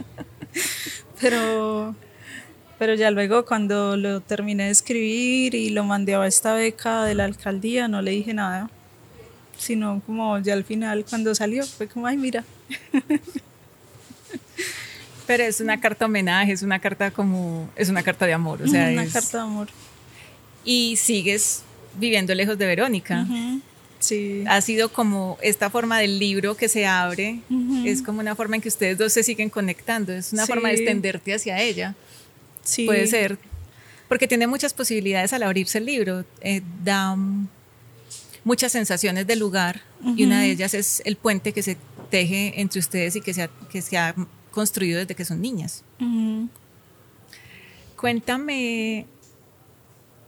pero, 1.20 1.94
pero 2.78 2.94
ya 2.94 3.10
luego 3.10 3.44
cuando 3.44 3.96
lo 3.96 4.20
terminé 4.20 4.64
de 4.64 4.70
escribir 4.70 5.54
y 5.54 5.70
lo 5.70 5.84
mandé 5.84 6.14
a 6.14 6.26
esta 6.26 6.54
beca 6.54 7.04
de 7.04 7.14
la 7.14 7.24
alcaldía, 7.24 7.88
no 7.88 8.02
le 8.02 8.12
dije 8.12 8.34
nada. 8.34 8.70
Sino 9.58 10.02
como 10.06 10.38
ya 10.38 10.54
al 10.54 10.64
final 10.64 11.04
cuando 11.08 11.34
salió, 11.34 11.64
fue 11.64 11.86
como, 11.86 12.06
ay, 12.06 12.16
mira. 12.16 12.44
Pero 15.26 15.44
es 15.44 15.60
una 15.60 15.80
carta 15.80 16.06
homenaje, 16.06 16.52
es 16.52 16.62
una 16.62 16.78
carta 16.80 17.10
como, 17.10 17.70
es 17.76 17.88
una 17.88 18.02
carta 18.02 18.26
de 18.26 18.32
amor, 18.32 18.60
o 18.62 18.66
sea, 18.66 18.90
una 18.90 19.06
carta 19.06 19.38
de 19.38 19.44
amor. 19.44 19.68
Y 20.64 20.96
sigues 20.96 21.62
viviendo 21.98 22.34
lejos 22.34 22.58
de 22.58 22.66
Verónica. 22.66 23.26
Ha 24.48 24.60
sido 24.60 24.92
como 24.92 25.38
esta 25.42 25.70
forma 25.70 25.98
del 25.98 26.18
libro 26.18 26.56
que 26.56 26.68
se 26.68 26.86
abre, 26.86 27.40
es 27.84 28.02
como 28.02 28.20
una 28.20 28.34
forma 28.34 28.56
en 28.56 28.62
que 28.62 28.68
ustedes 28.68 28.98
dos 28.98 29.12
se 29.12 29.22
siguen 29.22 29.50
conectando, 29.50 30.12
es 30.12 30.32
una 30.32 30.46
forma 30.46 30.68
de 30.68 30.74
extenderte 30.74 31.34
hacia 31.34 31.60
ella. 31.60 31.94
Sí. 32.62 32.86
Puede 32.86 33.06
ser, 33.06 33.38
porque 34.08 34.28
tiene 34.28 34.46
muchas 34.46 34.74
posibilidades 34.74 35.32
al 35.32 35.42
abrirse 35.42 35.78
el 35.78 35.86
libro, 35.86 36.24
eh, 36.40 36.62
da 36.84 37.16
muchas 38.44 38.72
sensaciones 38.72 39.26
del 39.26 39.38
lugar 39.38 39.82
y 40.16 40.24
una 40.24 40.40
de 40.42 40.50
ellas 40.50 40.74
es 40.74 41.02
el 41.04 41.16
puente 41.16 41.52
que 41.52 41.62
se 41.62 41.76
teje 42.10 42.60
entre 42.60 42.80
ustedes 42.80 43.16
y 43.16 43.20
que 43.20 43.32
se 43.32 43.42
ha, 43.42 43.48
que 43.70 43.80
se 43.82 43.96
ha 43.96 44.14
construido 44.50 44.98
desde 44.98 45.14
que 45.14 45.24
son 45.24 45.40
niñas. 45.40 45.84
Cuéntame 47.96 49.06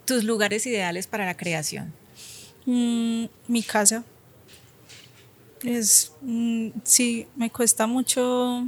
tus 0.05 0.25
lugares 0.25 0.67
ideales 0.67 1.07
para 1.07 1.27
la 1.27 1.37
creación. 1.37 1.93
Mm, 2.67 3.27
mi 3.49 3.63
casa. 3.63 4.05
Es, 5.63 6.13
mm, 6.21 6.69
sí, 6.83 7.27
me 7.37 7.51
cuesta 7.51 7.87
mucho, 7.87 8.67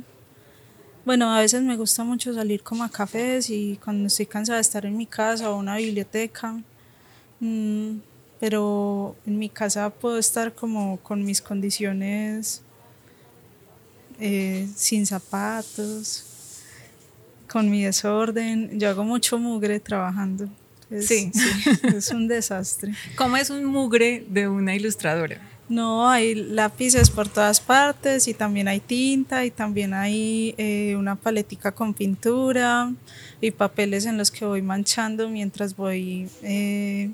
bueno, 1.05 1.35
a 1.35 1.41
veces 1.41 1.63
me 1.63 1.77
gusta 1.77 2.05
mucho 2.05 2.33
salir 2.35 2.63
como 2.63 2.85
a 2.85 2.89
cafés 2.91 3.51
y 3.51 3.79
cuando 3.83 4.07
estoy 4.07 4.27
cansada 4.27 4.57
de 4.57 4.63
estar 4.63 4.87
en 4.87 4.97
mi 4.97 5.07
casa 5.07 5.51
o 5.51 5.57
una 5.59 5.77
biblioteca, 5.77 6.59
mm, 7.41 7.99
pero 8.41 9.17
en 9.27 9.39
mi 9.39 9.49
casa 9.49 9.91
puedo 9.91 10.19
estar 10.19 10.55
como 10.55 10.99
con 10.99 11.25
mis 11.25 11.41
condiciones 11.43 12.63
eh, 14.19 14.69
sin 14.75 15.07
zapatos, 15.07 16.25
con 17.49 17.71
mi 17.71 17.85
desorden. 17.85 18.79
Yo 18.79 18.89
hago 18.91 19.05
mucho 19.05 19.39
mugre 19.39 19.81
trabajando. 19.81 20.49
Es, 20.91 21.07
sí. 21.07 21.33
es 21.83 22.11
un 22.11 22.29
desastre. 22.29 22.95
¿Cómo 23.17 23.37
es 23.37 23.51
un 23.51 23.65
mugre 23.65 24.25
de 24.29 24.49
una 24.49 24.75
ilustradora? 24.75 25.41
No, 25.69 26.09
hay 26.09 26.35
lápices 26.37 27.11
por 27.11 27.29
todas 27.29 27.61
partes 27.61 28.29
y 28.29 28.35
también 28.35 28.69
hay 28.69 28.79
tinta 28.79 29.45
y 29.45 29.51
también 29.51 29.95
hay 29.95 30.55
eh, 30.59 30.95
una 30.97 31.17
paletica 31.17 31.73
con 31.73 31.93
pintura 31.93 32.93
y 33.41 33.51
papeles 33.51 34.07
en 34.07 34.17
los 34.17 34.31
que 34.31 34.45
voy 34.45 34.63
manchando 34.63 35.29
mientras 35.29 35.75
voy 35.75 36.29
eh, 36.43 37.11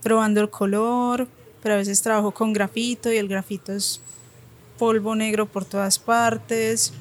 probando 0.00 0.40
el 0.40 0.48
color, 0.48 1.26
pero 1.60 1.74
a 1.74 1.78
veces 1.78 2.00
trabajo 2.02 2.30
con 2.30 2.52
grafito 2.52 3.12
y 3.12 3.16
el 3.16 3.26
grafito 3.26 3.72
es 3.72 4.00
polvo 4.78 5.16
negro 5.16 5.46
por 5.46 5.64
todas 5.64 5.98
partes. 5.98 6.92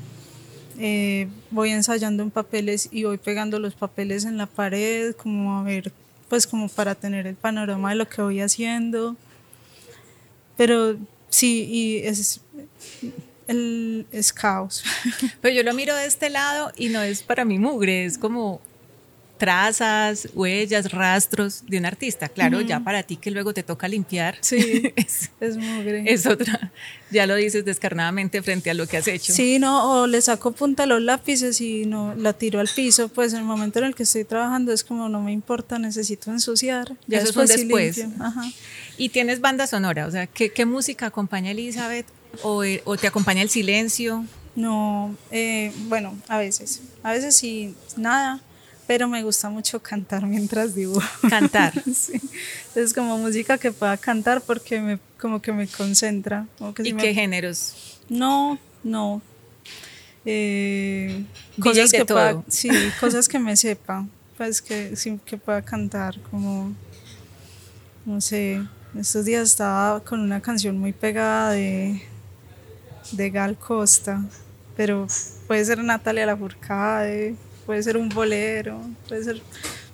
Eh, 0.83 1.27
voy 1.51 1.69
ensayando 1.69 2.23
en 2.23 2.31
papeles 2.31 2.89
y 2.91 3.03
voy 3.03 3.19
pegando 3.19 3.59
los 3.59 3.75
papeles 3.75 4.25
en 4.25 4.37
la 4.37 4.47
pared, 4.47 5.15
como 5.15 5.59
a 5.59 5.63
ver, 5.63 5.91
pues 6.27 6.47
como 6.47 6.69
para 6.69 6.95
tener 6.95 7.27
el 7.27 7.35
panorama 7.35 7.91
de 7.91 7.97
lo 7.97 8.09
que 8.09 8.23
voy 8.23 8.41
haciendo. 8.41 9.15
Pero 10.57 10.97
sí, 11.29 11.67
y 11.69 11.97
es, 11.97 12.41
el, 13.47 14.07
es 14.11 14.33
caos. 14.33 14.83
Pero 15.41 15.53
yo 15.53 15.61
lo 15.61 15.75
miro 15.75 15.95
de 15.95 16.07
este 16.07 16.31
lado 16.31 16.71
y 16.75 16.89
no 16.89 17.03
es 17.03 17.21
para 17.21 17.45
mi 17.45 17.59
mugre, 17.59 18.05
es 18.05 18.17
como 18.17 18.59
trazas, 19.41 20.29
huellas, 20.35 20.91
rastros 20.91 21.63
de 21.65 21.79
un 21.79 21.87
artista. 21.87 22.29
Claro, 22.29 22.61
ya 22.61 22.79
para 22.79 23.01
ti 23.01 23.17
que 23.17 23.31
luego 23.31 23.55
te 23.55 23.63
toca 23.63 23.87
limpiar. 23.87 24.37
Sí, 24.41 24.93
es, 24.95 25.31
es, 25.39 25.57
mugre. 25.57 26.03
Es 26.05 26.27
otra, 26.27 26.71
ya 27.09 27.25
lo 27.25 27.33
dices 27.33 27.65
descarnadamente 27.65 28.43
frente 28.43 28.69
a 28.69 28.75
lo 28.75 28.85
que 28.85 28.97
has 28.97 29.07
hecho. 29.07 29.33
Sí, 29.33 29.57
no, 29.57 30.03
o 30.03 30.05
le 30.05 30.21
saco 30.21 30.51
punta 30.51 30.83
a 30.83 30.85
los 30.85 31.01
lápices 31.01 31.59
y 31.59 31.87
no 31.87 32.13
la 32.13 32.33
tiro 32.33 32.59
al 32.59 32.67
piso, 32.67 33.09
pues 33.09 33.33
en 33.33 33.39
el 33.39 33.45
momento 33.45 33.79
en 33.79 33.85
el 33.85 33.95
que 33.95 34.03
estoy 34.03 34.25
trabajando 34.25 34.73
es 34.73 34.83
como 34.83 35.09
no 35.09 35.23
me 35.23 35.31
importa, 35.31 35.79
necesito 35.79 36.29
ensuciar. 36.29 36.95
Ya 37.07 37.17
Eso 37.17 37.41
es 37.41 37.49
después. 37.49 37.99
Y 38.99 39.09
tienes 39.09 39.41
banda 39.41 39.65
sonora, 39.65 40.05
o 40.05 40.11
sea, 40.11 40.27
¿qué, 40.27 40.51
qué 40.51 40.67
música 40.67 41.07
acompaña 41.07 41.49
Elizabeth? 41.49 42.05
¿O, 42.43 42.63
¿O, 42.83 42.95
te 42.95 43.07
acompaña 43.07 43.41
el 43.41 43.49
silencio? 43.49 44.23
No, 44.55 45.15
eh, 45.31 45.73
bueno, 45.87 46.15
a 46.27 46.37
veces. 46.37 46.81
A 47.01 47.13
veces 47.13 47.35
sí, 47.35 47.73
nada 47.97 48.39
pero 48.91 49.07
me 49.07 49.23
gusta 49.23 49.49
mucho 49.49 49.81
cantar 49.81 50.25
mientras 50.25 50.75
dibujo. 50.75 51.07
Cantar. 51.29 51.71
sí. 51.95 52.19
Es 52.75 52.93
como 52.93 53.17
música 53.17 53.57
que 53.57 53.71
pueda 53.71 53.95
cantar 53.95 54.41
porque 54.41 54.81
me, 54.81 54.99
como 55.17 55.41
que 55.41 55.53
me 55.53 55.65
concentra. 55.65 56.45
¿Y 56.83 56.91
qué 56.95 57.13
géneros? 57.13 58.01
No, 58.09 58.59
no. 58.83 59.21
Eh, 60.25 61.23
cosas 61.61 61.89
que 61.89 62.03
pueda, 62.03 62.43
sí, 62.49 62.69
cosas 62.99 63.29
que 63.29 63.39
me 63.39 63.55
sepa, 63.55 64.05
pues 64.35 64.61
que, 64.61 64.93
que 65.23 65.37
pueda 65.37 65.61
cantar, 65.61 66.19
como, 66.29 66.73
no 68.05 68.19
sé, 68.19 68.61
estos 68.99 69.23
días 69.23 69.47
estaba 69.47 70.03
con 70.03 70.19
una 70.19 70.41
canción 70.41 70.77
muy 70.77 70.91
pegada 70.91 71.51
de, 71.51 72.01
de 73.13 73.29
Gal 73.29 73.57
Costa, 73.57 74.21
pero 74.75 75.07
puede 75.47 75.63
ser 75.63 75.81
Natalia 75.81 76.25
Lafourcade, 76.25 77.37
puede 77.71 77.83
ser 77.83 77.95
un 77.95 78.09
bolero, 78.09 78.81
puede 79.07 79.23
ser 79.23 79.41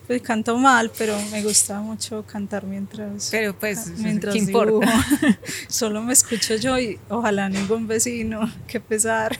pues 0.07 0.19
canto 0.23 0.57
mal, 0.57 0.89
pero 0.97 1.15
me 1.31 1.43
gusta 1.43 1.79
mucho 1.79 2.25
cantar 2.25 2.63
mientras 2.63 3.27
pero 3.29 3.53
pues 3.55 3.89
mientras 3.99 4.33
¿qué 4.33 4.39
importa? 4.39 5.05
Solo 5.67 6.01
me 6.01 6.13
escucho 6.13 6.55
yo 6.55 6.79
y 6.79 6.97
ojalá 7.07 7.49
ningún 7.49 7.85
vecino, 7.85 8.51
qué 8.67 8.79
pesar. 8.79 9.37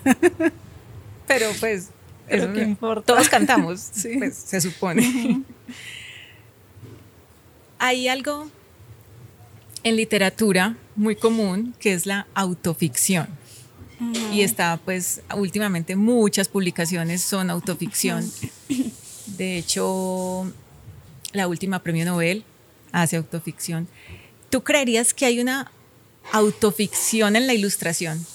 pero 1.25 1.49
pues 1.59 1.87
pero 2.27 2.53
qué 2.53 2.61
importa. 2.61 3.11
Todos 3.11 3.27
cantamos, 3.27 3.79
sí. 3.91 4.17
pues, 4.19 4.35
se 4.37 4.61
supone. 4.61 5.41
Hay 7.79 8.07
algo 8.07 8.51
en 9.81 9.95
literatura 9.95 10.77
muy 10.95 11.15
común 11.15 11.73
que 11.79 11.93
es 11.93 12.05
la 12.05 12.27
autoficción. 12.35 13.29
Y 14.31 14.41
está, 14.41 14.79
pues, 14.83 15.21
últimamente 15.35 15.95
muchas 15.95 16.47
publicaciones 16.47 17.21
son 17.21 17.49
autoficción. 17.49 18.31
De 19.25 19.57
hecho, 19.57 20.51
la 21.33 21.47
última 21.47 21.79
premio 21.79 22.05
Nobel 22.05 22.43
hace 22.91 23.17
autoficción. 23.17 23.87
¿Tú 24.49 24.63
creerías 24.63 25.13
que 25.13 25.25
hay 25.25 25.39
una 25.39 25.71
autoficción 26.31 27.35
en 27.35 27.47
la 27.47 27.53
ilustración? 27.53 28.25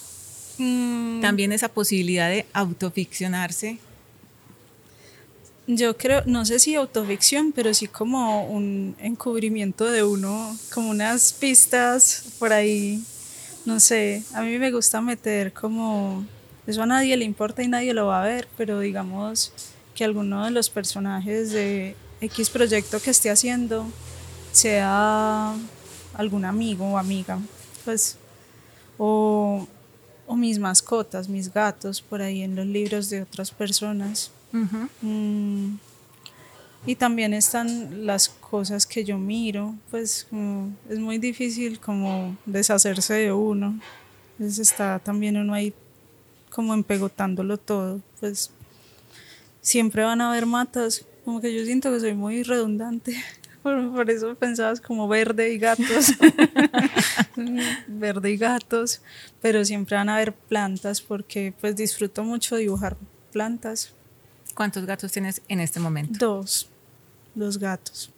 Mm, 0.58 1.20
También 1.20 1.52
esa 1.52 1.68
posibilidad 1.68 2.28
de 2.28 2.46
autoficcionarse. 2.52 3.78
Yo 5.68 5.96
creo, 5.96 6.22
no 6.26 6.44
sé 6.44 6.58
si 6.58 6.74
autoficción, 6.74 7.52
pero 7.52 7.72
sí 7.72 7.86
como 7.86 8.46
un 8.46 8.96
encubrimiento 8.98 9.84
de 9.84 10.02
uno, 10.02 10.56
como 10.74 10.90
unas 10.90 11.32
pistas 11.32 12.24
por 12.38 12.52
ahí, 12.52 13.02
no 13.64 13.80
sé, 13.80 14.22
a 14.34 14.42
mí 14.42 14.58
me 14.58 14.70
gusta 14.70 15.00
meter 15.00 15.52
como, 15.52 16.24
eso 16.66 16.82
a 16.82 16.86
nadie 16.86 17.16
le 17.16 17.24
importa 17.24 17.62
y 17.62 17.68
nadie 17.68 17.94
lo 17.94 18.06
va 18.06 18.22
a 18.22 18.26
ver, 18.26 18.48
pero 18.56 18.80
digamos 18.80 19.52
que 19.94 20.04
alguno 20.04 20.44
de 20.44 20.50
los 20.50 20.70
personajes 20.70 21.52
de 21.52 21.96
X 22.20 22.50
proyecto 22.50 23.00
que 23.00 23.10
esté 23.10 23.30
haciendo 23.30 23.86
sea 24.52 25.54
algún 26.14 26.44
amigo 26.44 26.86
o 26.86 26.98
amiga, 26.98 27.38
pues, 27.84 28.16
o, 28.98 29.66
o 30.26 30.36
mis 30.36 30.58
mascotas, 30.58 31.28
mis 31.28 31.52
gatos 31.52 32.00
por 32.00 32.22
ahí 32.22 32.42
en 32.42 32.56
los 32.56 32.66
libros 32.66 33.10
de 33.10 33.22
otras 33.22 33.50
personas. 33.50 34.30
Mm, 35.00 35.76
y 36.84 36.96
también 36.96 37.32
están 37.32 38.06
las 38.06 38.28
cosas 38.28 38.86
que 38.86 39.04
yo 39.04 39.16
miro, 39.16 39.74
pues 39.90 40.26
como 40.28 40.72
es 40.88 40.98
muy 40.98 41.18
difícil 41.18 41.78
como 41.78 42.36
deshacerse 42.44 43.14
de 43.14 43.32
uno. 43.32 43.78
Entonces 44.32 44.70
está 44.70 44.98
también 44.98 45.36
uno 45.36 45.54
ahí 45.54 45.72
como 46.50 46.74
empegotándolo 46.74 47.56
todo. 47.56 48.00
Pues 48.18 48.50
siempre 49.60 50.02
van 50.02 50.20
a 50.20 50.30
haber 50.30 50.46
matas, 50.46 51.06
como 51.24 51.40
que 51.40 51.54
yo 51.54 51.64
siento 51.64 51.92
que 51.92 52.00
soy 52.00 52.14
muy 52.14 52.42
redundante. 52.42 53.16
Por, 53.62 53.92
por 53.92 54.10
eso 54.10 54.34
pensabas 54.34 54.80
como 54.80 55.06
verde 55.06 55.52
y 55.52 55.58
gatos. 55.58 56.14
verde 57.86 58.32
y 58.32 58.36
gatos. 58.36 59.02
Pero 59.40 59.64
siempre 59.64 59.96
van 59.96 60.08
a 60.08 60.16
haber 60.16 60.32
plantas 60.32 61.00
porque 61.00 61.54
pues 61.60 61.76
disfruto 61.76 62.24
mucho 62.24 62.56
dibujar 62.56 62.96
plantas. 63.30 63.94
¿Cuántos 64.56 64.84
gatos 64.84 65.12
tienes 65.12 65.42
en 65.46 65.60
este 65.60 65.78
momento? 65.78 66.18
Dos. 66.18 66.71
Dos 67.34 67.58
gatos. 67.58 68.10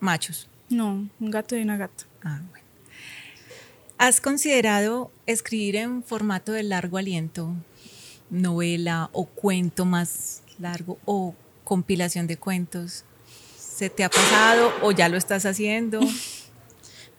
Machos. 0.00 0.48
No, 0.68 1.08
un 1.18 1.30
gato 1.30 1.56
y 1.56 1.62
una 1.62 1.76
gata. 1.76 2.04
Ah, 2.22 2.40
bueno. 2.50 2.66
¿Has 3.98 4.20
considerado 4.20 5.10
escribir 5.26 5.76
en 5.76 6.02
formato 6.02 6.52
de 6.52 6.62
largo 6.62 6.96
aliento, 6.96 7.54
novela 8.30 9.10
o 9.12 9.26
cuento 9.26 9.84
más 9.84 10.42
largo 10.58 10.98
o 11.04 11.34
compilación 11.64 12.26
de 12.26 12.36
cuentos? 12.36 13.04
¿Se 13.58 13.90
te 13.90 14.04
ha 14.04 14.08
pasado 14.08 14.72
o 14.82 14.92
ya 14.92 15.08
lo 15.08 15.16
estás 15.16 15.46
haciendo? 15.46 16.00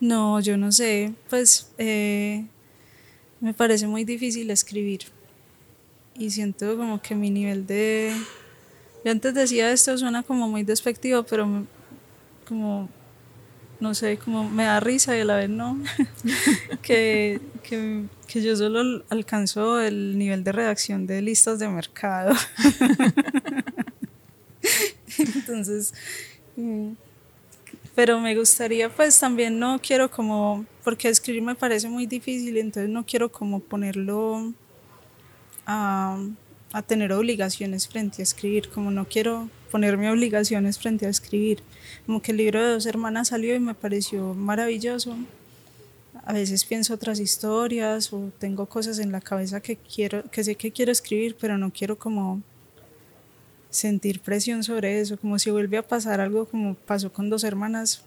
No, 0.02 0.40
yo 0.40 0.58
no 0.58 0.72
sé. 0.72 1.14
Pues 1.30 1.72
eh, 1.78 2.48
me 3.40 3.54
parece 3.54 3.86
muy 3.86 4.04
difícil 4.04 4.50
escribir. 4.50 5.02
Y 6.18 6.32
siento 6.32 6.76
como 6.76 7.02
que 7.02 7.14
mi 7.14 7.30
nivel 7.30 7.68
de... 7.68 8.12
Yo 9.04 9.12
antes 9.12 9.34
decía 9.34 9.72
esto, 9.72 9.98
suena 9.98 10.24
como 10.24 10.48
muy 10.48 10.64
despectivo, 10.64 11.24
pero 11.24 11.66
como, 12.48 12.90
no 13.80 13.96
sé, 13.96 14.18
como 14.18 14.50
me 14.50 14.66
da 14.66 14.80
risa 14.80 15.18
y 15.18 15.22
a 15.22 15.26
la 15.26 15.38
vez 15.38 15.50
no. 15.50 15.82
que, 16.82 17.42
que, 17.64 18.04
que 18.28 18.42
yo 18.42 18.56
solo 18.56 19.04
alcanzo 19.10 19.82
el 19.82 20.18
nivel 20.18 20.44
de 20.44 20.52
redacción 20.52 21.08
de 21.08 21.22
listas 21.22 21.60
de 21.60 21.68
mercado. 21.68 22.34
Entonces, 25.18 25.94
mm, 26.56 26.92
pero 27.96 28.20
me 28.20 28.36
gustaría 28.36 28.90
pues 28.90 29.20
también 29.20 29.60
no 29.60 29.80
quiero 29.82 30.10
como 30.10 30.66
porque 30.84 31.10
escribir 31.10 31.42
me 31.42 31.56
parece 31.56 31.90
muy 31.90 32.06
difícil 32.06 32.58
entonces 32.58 32.90
no 32.90 33.06
quiero 33.06 33.32
como 33.32 33.60
ponerlo 33.60 34.54
a, 35.66 36.18
a 36.74 36.82
tener 36.82 37.12
obligaciones 37.12 37.88
frente 37.88 38.22
a 38.22 38.24
escribir 38.24 38.70
como 38.70 38.92
no 38.92 39.06
quiero 39.06 39.50
ponerme 39.72 40.10
obligaciones 40.10 40.80
frente 40.80 41.06
a 41.06 41.10
escribir. 41.10 41.62
Como 42.06 42.22
que 42.22 42.32
el 42.32 42.38
libro 42.38 42.62
de 42.62 42.74
dos 42.74 42.86
hermanas 42.86 43.30
salió 43.30 43.56
y 43.56 43.60
me 43.60 43.74
pareció 43.74 44.34
maravilloso. 44.34 45.16
A 46.24 46.34
veces 46.34 46.66
pienso 46.66 46.94
otras 46.94 47.20
historias 47.20 48.14
o 48.14 48.32
tengo 48.40 48.66
cosas 48.68 49.00
en 49.00 49.12
la 49.12 49.22
cabeza 49.22 49.62
que 49.62 49.76
quiero 49.76 50.24
que 50.30 50.44
sé 50.44 50.56
que 50.56 50.72
quiero 50.72 50.92
escribir 50.92 51.36
pero 51.40 51.58
no 51.58 51.72
quiero 51.72 51.98
como 51.98 52.42
sentir 53.72 54.20
presión 54.20 54.64
sobre 54.64 55.00
eso, 55.00 55.18
como 55.18 55.40
si 55.40 55.50
vuelve 55.50 55.78
a 55.78 55.88
pasar 55.88 56.20
algo 56.20 56.46
como 56.46 56.76
pasó 56.76 57.12
con 57.12 57.30
dos 57.30 57.44
hermanas, 57.44 58.04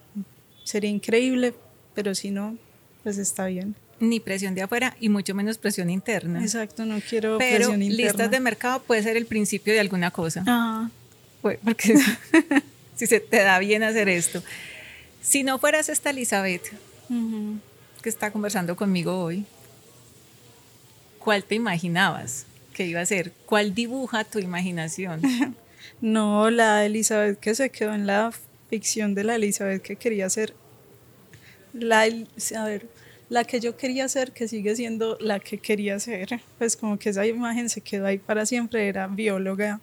sería 0.62 0.90
increíble, 0.90 1.55
pero 1.94 2.14
si 2.14 2.31
no, 2.31 2.57
pues 3.03 3.18
está 3.18 3.46
bien. 3.46 3.74
Ni 4.09 4.21
presión 4.21 4.55
de 4.55 4.62
afuera 4.62 4.97
y 5.01 5.09
mucho 5.09 5.35
menos 5.35 5.59
presión 5.59 5.90
interna. 5.90 6.40
Exacto, 6.43 6.85
no 6.85 7.01
quiero 7.01 7.38
Pero 7.38 7.57
presión 7.57 7.83
interna. 7.83 8.05
listas 8.11 8.31
de 8.31 8.40
mercado 8.40 8.83
puede 8.83 9.03
ser 9.03 9.17
el 9.17 9.27
principio 9.27 9.73
de 9.73 9.81
alguna 9.81 10.11
cosa. 10.11 10.43
Ah, 10.47 10.88
Pues, 11.43 11.59
Porque 11.64 11.97
si 12.97 13.07
se 13.07 13.21
te 13.21 13.38
da 13.43 13.59
bien 13.59 13.83
hacer 13.83 14.09
esto. 14.09 14.43
Si 15.23 15.43
no 15.43 15.59
fueras 15.59 15.88
esta 15.88 16.11
Elizabeth 16.11 16.62
que 18.03 18.09
está 18.09 18.31
conversando 18.31 18.77
conmigo 18.77 19.19
hoy, 19.23 19.45
¿cuál 21.19 21.45
te 21.45 21.55
imaginabas 21.55 22.47
que 22.75 22.87
iba 22.87 23.01
a 23.01 23.07
ser? 23.07 23.33
¿Cuál 23.47 23.75
dibuja 23.75 24.25
tu 24.25 24.38
imaginación? 24.38 25.21
No, 26.01 26.51
la 26.51 26.85
Elizabeth 26.87 27.38
que 27.38 27.55
se 27.55 27.71
quedó 27.71 27.95
en 27.95 28.07
la 28.07 28.33
ficción 28.71 29.14
de 29.14 29.23
la 29.25 29.35
Elizabeth 29.37 29.81
que 29.83 29.97
quería 29.97 30.29
ser 30.31 30.55
la, 31.75 32.03
a 32.03 32.64
ver, 32.64 32.87
la 33.29 33.45
que 33.45 33.61
yo 33.61 33.77
quería 33.77 34.09
ser 34.09 34.33
que 34.33 34.49
sigue 34.49 34.77
siendo 34.77 35.17
la 35.21 35.41
que 35.41 35.59
quería 35.59 35.99
ser. 35.99 36.41
Pues 36.59 36.77
como 36.77 36.99
que 36.99 37.11
esa 37.11 37.27
imagen 37.27 37.69
se 37.69 37.81
quedó 37.81 38.07
ahí 38.07 38.19
para 38.19 38.47
siempre, 38.47 38.89
era 38.89 39.07
bióloga. 39.07 39.81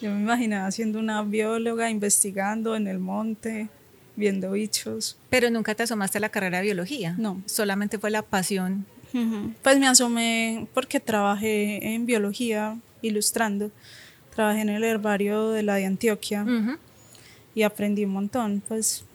Yo 0.00 0.10
me 0.12 0.20
imaginaba 0.20 0.70
siendo 0.70 0.98
una 0.98 1.22
bióloga 1.22 1.90
investigando 1.90 2.76
en 2.76 2.86
el 2.86 2.98
monte, 2.98 3.68
viendo 4.14 4.52
bichos. 4.52 5.16
Pero 5.30 5.50
nunca 5.50 5.74
te 5.74 5.84
asomaste 5.84 6.18
a 6.18 6.20
la 6.20 6.28
carrera 6.28 6.58
de 6.58 6.64
biología. 6.64 7.14
No. 7.18 7.42
Solamente 7.46 7.98
fue 7.98 8.10
la 8.10 8.22
pasión. 8.22 8.86
Pues 9.62 9.78
me 9.78 9.86
asomé 9.86 10.66
porque 10.74 11.00
trabajé 11.00 11.94
en 11.94 12.04
biología 12.04 12.78
ilustrando. 13.00 13.70
Trabajé 14.34 14.60
en 14.60 14.68
el 14.68 14.84
herbario 14.84 15.52
de 15.52 15.62
la 15.62 15.76
de 15.76 15.86
Antioquia 15.86 16.44
y 17.54 17.62
aprendí 17.62 18.04
un 18.04 18.12
montón. 18.12 18.62
Pues 18.68 19.06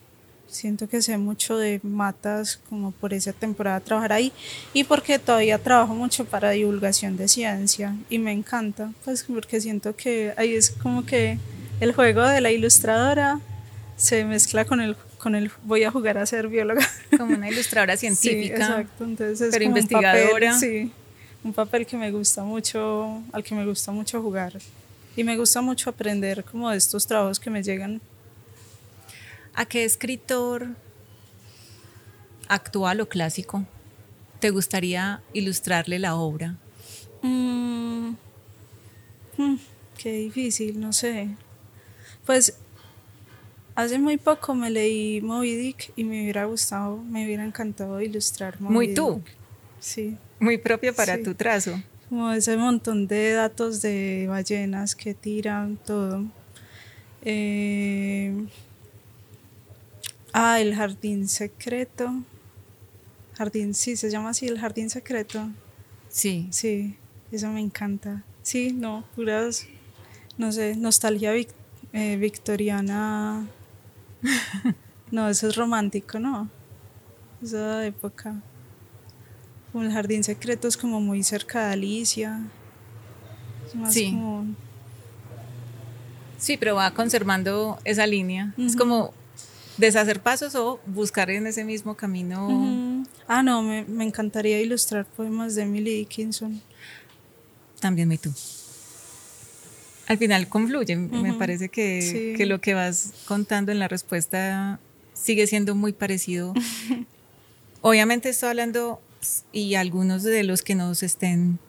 siento 0.51 0.87
que 0.89 1.01
sé 1.01 1.17
mucho 1.17 1.57
de 1.57 1.79
matas 1.83 2.59
como 2.69 2.91
por 2.91 3.13
esa 3.13 3.33
temporada 3.33 3.79
trabajar 3.79 4.13
ahí 4.13 4.31
y 4.73 4.83
porque 4.83 5.17
todavía 5.17 5.57
trabajo 5.57 5.95
mucho 5.95 6.25
para 6.25 6.51
divulgación 6.51 7.17
de 7.17 7.27
ciencia 7.27 7.95
y 8.09 8.19
me 8.19 8.31
encanta, 8.31 8.91
pues 9.05 9.23
porque 9.23 9.59
siento 9.61 9.95
que 9.95 10.33
ahí 10.37 10.53
es 10.53 10.69
como 10.71 11.05
que 11.05 11.39
el 11.79 11.93
juego 11.93 12.21
de 12.27 12.41
la 12.41 12.51
ilustradora 12.51 13.39
se 13.97 14.25
mezcla 14.25 14.65
con 14.65 14.81
el 14.81 14.95
con 15.17 15.35
el 15.35 15.51
voy 15.63 15.83
a 15.83 15.91
jugar 15.91 16.17
a 16.17 16.25
ser 16.25 16.47
bióloga. 16.47 16.81
Como 17.15 17.35
una 17.35 17.47
ilustradora 17.49 17.95
Sí, 17.97 18.11
científica. 18.11 18.55
exacto. 18.55 19.03
Entonces 19.03 19.39
es 19.41 19.49
pero 19.51 19.65
como 19.65 19.73
un 19.75 19.77
investigadora. 19.77 20.51
papel, 20.53 20.59
sí, 20.59 20.91
un 21.43 21.53
papel 21.53 21.85
que 21.85 21.95
me 21.95 22.11
gusta 22.11 22.43
mucho, 22.43 23.21
al 23.31 23.43
que 23.43 23.53
me 23.53 23.63
gusta 23.65 23.91
mucho 23.91 24.19
jugar. 24.21 24.53
Y 25.15 25.23
me 25.23 25.37
gusta 25.37 25.61
mucho 25.61 25.89
aprender 25.91 26.43
como 26.43 26.71
de 26.71 26.77
estos 26.77 27.05
trabajos 27.05 27.39
que 27.39 27.49
me 27.51 27.61
llegan. 27.61 28.01
¿A 29.53 29.65
qué 29.65 29.83
escritor 29.83 30.69
actual 32.47 33.01
o 33.01 33.09
clásico 33.09 33.65
te 34.39 34.49
gustaría 34.49 35.21
ilustrarle 35.33 35.99
la 35.99 36.15
obra? 36.15 36.55
Mm, 37.21 38.11
mm, 39.37 39.55
qué 39.97 40.11
difícil, 40.13 40.79
no 40.79 40.93
sé. 40.93 41.29
Pues 42.25 42.55
hace 43.75 43.99
muy 43.99 44.17
poco 44.17 44.55
me 44.55 44.69
leí 44.69 45.21
Moby 45.21 45.55
Dick 45.55 45.91
y 45.95 46.03
me 46.03 46.21
hubiera 46.23 46.45
gustado, 46.45 46.97
me 46.97 47.25
hubiera 47.25 47.43
encantado 47.45 48.01
ilustrar 48.01 48.59
Moby 48.61 48.73
Muy 48.73 48.87
Dick. 48.87 48.95
tú. 48.95 49.21
Sí. 49.79 50.17
Muy 50.39 50.57
propia 50.57 50.93
para 50.93 51.17
Sí. 51.17 51.23
tu 51.23 51.35
trazo. 51.35 51.81
Como 52.09 52.31
ese 52.31 52.57
montón 52.57 53.07
de 53.07 53.31
datos 53.33 53.81
de 53.81 54.25
ballenas 54.27 54.95
que 54.95 55.13
tiran, 55.13 55.77
todo. 55.77 56.25
Eh, 57.23 58.47
ah, 60.34 60.60
el 60.60 60.76
jardín 60.76 61.28
secreto. 61.28 62.12
Jardín, 63.38 63.74
sí, 63.74 63.96
se 63.96 64.10
llama 64.10 64.30
así, 64.30 64.48
el 64.48 64.60
jardín 64.60 64.89
secreto. 64.89 65.50
Sí. 66.10 66.48
Sí, 66.52 66.96
eso 67.32 67.50
me 67.50 67.60
encanta. 67.62 68.24
Sí, 68.44 68.72
no, 68.74 69.04
puras, 69.15 69.67
no 70.38 70.52
sé, 70.52 70.76
nostalgia 70.76 71.34
vic- 71.34 71.54
eh, 71.94 72.17
victoriana. 72.17 73.48
No, 75.12 75.28
eso 75.28 75.50
es 75.50 75.58
romántico, 75.58 76.20
¿no? 76.20 76.48
Esa 77.44 77.86
época. 77.86 78.41
Como 79.74 79.84
el 79.84 79.91
jardín 79.91 80.24
secreto 80.24 80.70
es 80.70 80.78
como 80.78 81.02
muy 81.02 81.22
cerca 81.24 81.67
de 81.67 81.74
Alicia. 81.74 82.39
Es 83.67 83.76
más 83.76 83.94
Sí. 83.94 84.12
como- 84.12 84.46
Sí, 86.38 86.56
pero 86.56 86.76
va 86.76 86.91
conservando 86.91 87.78
esa 87.84 88.08
línea. 88.08 88.54
Es 88.58 88.78
como 88.78 89.13
deshacer 89.77 90.21
pasos 90.21 90.55
o 90.55 90.79
buscar 90.86 91.29
en 91.29 91.47
ese 91.47 91.63
mismo 91.63 91.95
camino. 91.95 93.05
Ah, 93.27 93.43
no, 93.43 93.62
me, 93.62 93.84
me, 93.86 94.03
encantaría 94.03 94.60
ilustrar 94.62 95.05
poemas 95.05 95.55
de 95.55 95.63
Emily 95.63 95.97
Dickinson. 95.97 96.62
También 97.79 98.07
me 98.07 98.17
tú. 98.17 98.34
Al 100.07 100.17
final 100.17 100.49
confluye. 100.49 100.95
Me 100.95 101.34
parece 101.34 101.69
que, 101.69 102.36
que, 102.38 102.45
lo 102.45 102.60
que 102.60 102.73
vas 102.73 103.13
contando 103.25 103.71
en 103.71 103.79
la 103.79 103.88
respuesta 103.88 104.79
sigue 105.13 105.47
siendo 105.47 105.73
muy 105.73 105.93
parecido. 105.93 106.53
Obviamente 107.81 108.29
estoy 108.29 108.49
hablando 108.49 109.01
y 109.51 109.75
algunos 109.75 110.23
de 110.23 110.43
los 110.43 110.62
que 110.62 110.75
nos 110.75 111.01
estén 111.03 111.60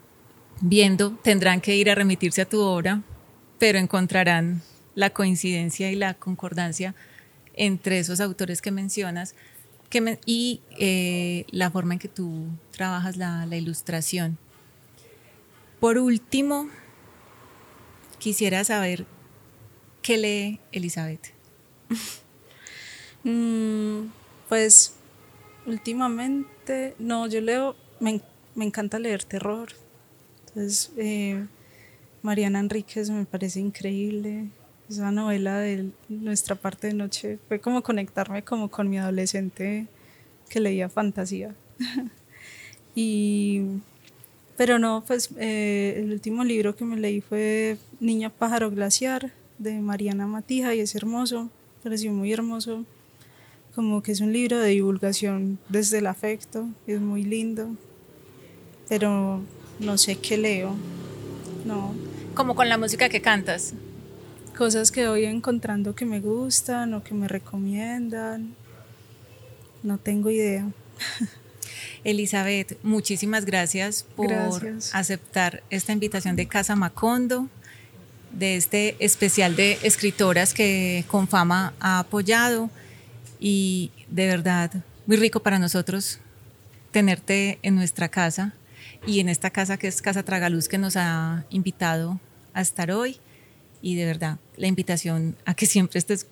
viendo 0.60 1.12
tendrán 1.22 1.60
que 1.60 1.76
ir 1.76 1.90
a 1.90 1.94
remitirse 1.94 2.42
a 2.42 2.48
tu 2.48 2.60
obra, 2.60 3.02
pero 3.58 3.78
encontrarán 3.78 4.62
la 4.94 5.10
coincidencia 5.10 5.90
y 5.90 5.94
la 5.94 6.14
concordancia 6.14 6.94
entre 7.54 7.98
esos 7.98 8.20
autores 8.20 8.62
que 8.62 8.70
mencionas 8.70 9.34
y 10.24 10.60
eh, 10.78 11.44
la 11.50 11.70
forma 11.70 11.94
en 11.94 11.98
que 11.98 12.08
tú 12.08 12.46
trabajas 12.70 13.16
la, 13.16 13.46
ilustración. 13.54 14.38
Por 15.80 15.98
último, 15.98 16.68
quisiera 18.18 18.64
saber 18.64 19.06
qué 20.00 20.16
lee 20.16 20.60
Elizabeth. 20.72 21.32
Mm, 23.24 24.08
pues 24.48 24.94
últimamente, 25.64 26.96
no, 26.98 27.28
yo 27.28 27.40
leo, 27.40 27.76
me, 28.00 28.20
encanta 28.56 28.98
leer 28.98 29.22
terror. 29.22 29.68
Entonces, 30.48 30.90
eh, 30.96 31.46
Mariana 32.22 32.58
Enríquez 32.58 33.10
me 33.10 33.24
parece 33.26 33.60
increíble 33.60 34.48
esa 34.92 35.10
novela 35.10 35.58
de 35.58 35.90
nuestra 36.08 36.54
parte 36.54 36.88
de 36.88 36.94
noche 36.94 37.38
fue 37.48 37.60
como 37.60 37.82
conectarme 37.82 38.42
como 38.42 38.70
con 38.70 38.88
mi 38.88 38.98
adolescente 38.98 39.86
que 40.48 40.60
leía 40.60 40.88
fantasía. 40.88 41.54
y, 42.94 43.62
pero 44.56 44.78
no, 44.78 45.02
pues 45.06 45.30
eh, 45.38 45.94
el 45.96 46.12
último 46.12 46.44
libro 46.44 46.76
que 46.76 46.84
me 46.84 46.96
leí 46.96 47.20
fue 47.20 47.78
Niña 48.00 48.30
Pájaro 48.30 48.70
Glaciar 48.70 49.32
de 49.58 49.80
Mariana 49.80 50.26
Matija 50.26 50.74
y 50.74 50.80
es 50.80 50.94
hermoso, 50.94 51.50
pareció 51.82 52.12
muy 52.12 52.32
hermoso, 52.32 52.84
como 53.74 54.02
que 54.02 54.12
es 54.12 54.20
un 54.20 54.32
libro 54.32 54.58
de 54.58 54.70
divulgación 54.70 55.58
desde 55.68 55.98
el 55.98 56.06
afecto, 56.06 56.68
es 56.86 57.00
muy 57.00 57.24
lindo, 57.24 57.68
pero 58.88 59.40
no 59.80 59.98
sé 59.98 60.16
qué 60.16 60.36
leo, 60.36 60.74
no. 61.64 61.94
Como 62.34 62.54
con 62.54 62.68
la 62.68 62.78
música 62.78 63.08
que 63.08 63.20
cantas 63.20 63.74
cosas 64.52 64.92
que 64.92 65.08
voy 65.08 65.24
encontrando 65.24 65.94
que 65.94 66.04
me 66.04 66.20
gustan 66.20 66.94
o 66.94 67.02
que 67.02 67.14
me 67.14 67.28
recomiendan. 67.28 68.54
No 69.82 69.98
tengo 69.98 70.30
idea. 70.30 70.68
Elizabeth, 72.04 72.78
muchísimas 72.82 73.44
gracias 73.44 74.04
por 74.16 74.32
aceptar 74.92 75.62
esta 75.70 75.92
invitación 75.92 76.36
de 76.36 76.46
Casa 76.46 76.76
Macondo, 76.76 77.48
de 78.32 78.56
este 78.56 78.96
especial 78.98 79.56
de 79.56 79.78
escritoras 79.82 80.54
que 80.54 81.04
Confama 81.08 81.74
ha 81.80 82.00
apoyado 82.00 82.70
y 83.38 83.90
de 84.08 84.26
verdad 84.26 84.70
muy 85.06 85.16
rico 85.16 85.40
para 85.40 85.58
nosotros 85.58 86.18
tenerte 86.92 87.58
en 87.62 87.74
nuestra 87.74 88.08
casa 88.08 88.54
y 89.06 89.20
en 89.20 89.28
esta 89.28 89.50
casa 89.50 89.76
que 89.76 89.88
es 89.88 90.00
Casa 90.00 90.22
Tragaluz 90.22 90.68
que 90.68 90.78
nos 90.78 90.96
ha 90.96 91.44
invitado 91.50 92.20
a 92.54 92.60
estar 92.60 92.90
hoy 92.90 93.18
y 93.82 93.96
de 93.96 94.06
verdad 94.06 94.38
la 94.56 94.68
invitación 94.68 95.36
a 95.44 95.54
que 95.54 95.66
siempre 95.66 95.98
estés 95.98 96.26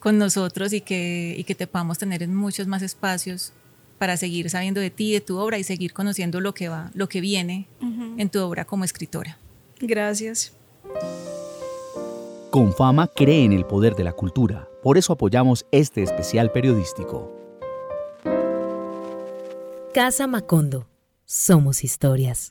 con 0.00 0.18
nosotros 0.18 0.72
y 0.72 0.80
que, 0.80 1.36
y 1.38 1.44
que 1.44 1.54
te 1.54 1.66
podamos 1.66 1.96
tener 1.96 2.22
en 2.22 2.34
muchos 2.34 2.66
más 2.66 2.82
espacios 2.82 3.52
para 3.98 4.16
seguir 4.16 4.50
sabiendo 4.50 4.80
de 4.80 4.90
ti, 4.90 5.12
de 5.12 5.20
tu 5.20 5.38
obra 5.38 5.58
y 5.58 5.62
seguir 5.62 5.92
conociendo 5.92 6.40
lo 6.40 6.54
que 6.54 6.68
va, 6.68 6.90
lo 6.92 7.08
que 7.08 7.20
viene 7.20 7.68
en 8.18 8.28
tu 8.28 8.40
obra 8.40 8.64
como 8.64 8.82
escritora. 8.82 9.38
Gracias. 9.80 10.52
Confama 12.50 13.06
cree 13.06 13.44
en 13.44 13.52
el 13.52 13.64
poder 13.64 13.94
de 13.94 14.02
la 14.02 14.12
cultura, 14.12 14.68
por 14.82 14.98
eso 14.98 15.12
apoyamos 15.12 15.64
este 15.70 16.02
especial 16.02 16.50
periodístico. 16.50 17.32
Casa 19.94 20.26
Macondo. 20.26 20.88
Somos 21.26 21.84
historias. 21.84 22.50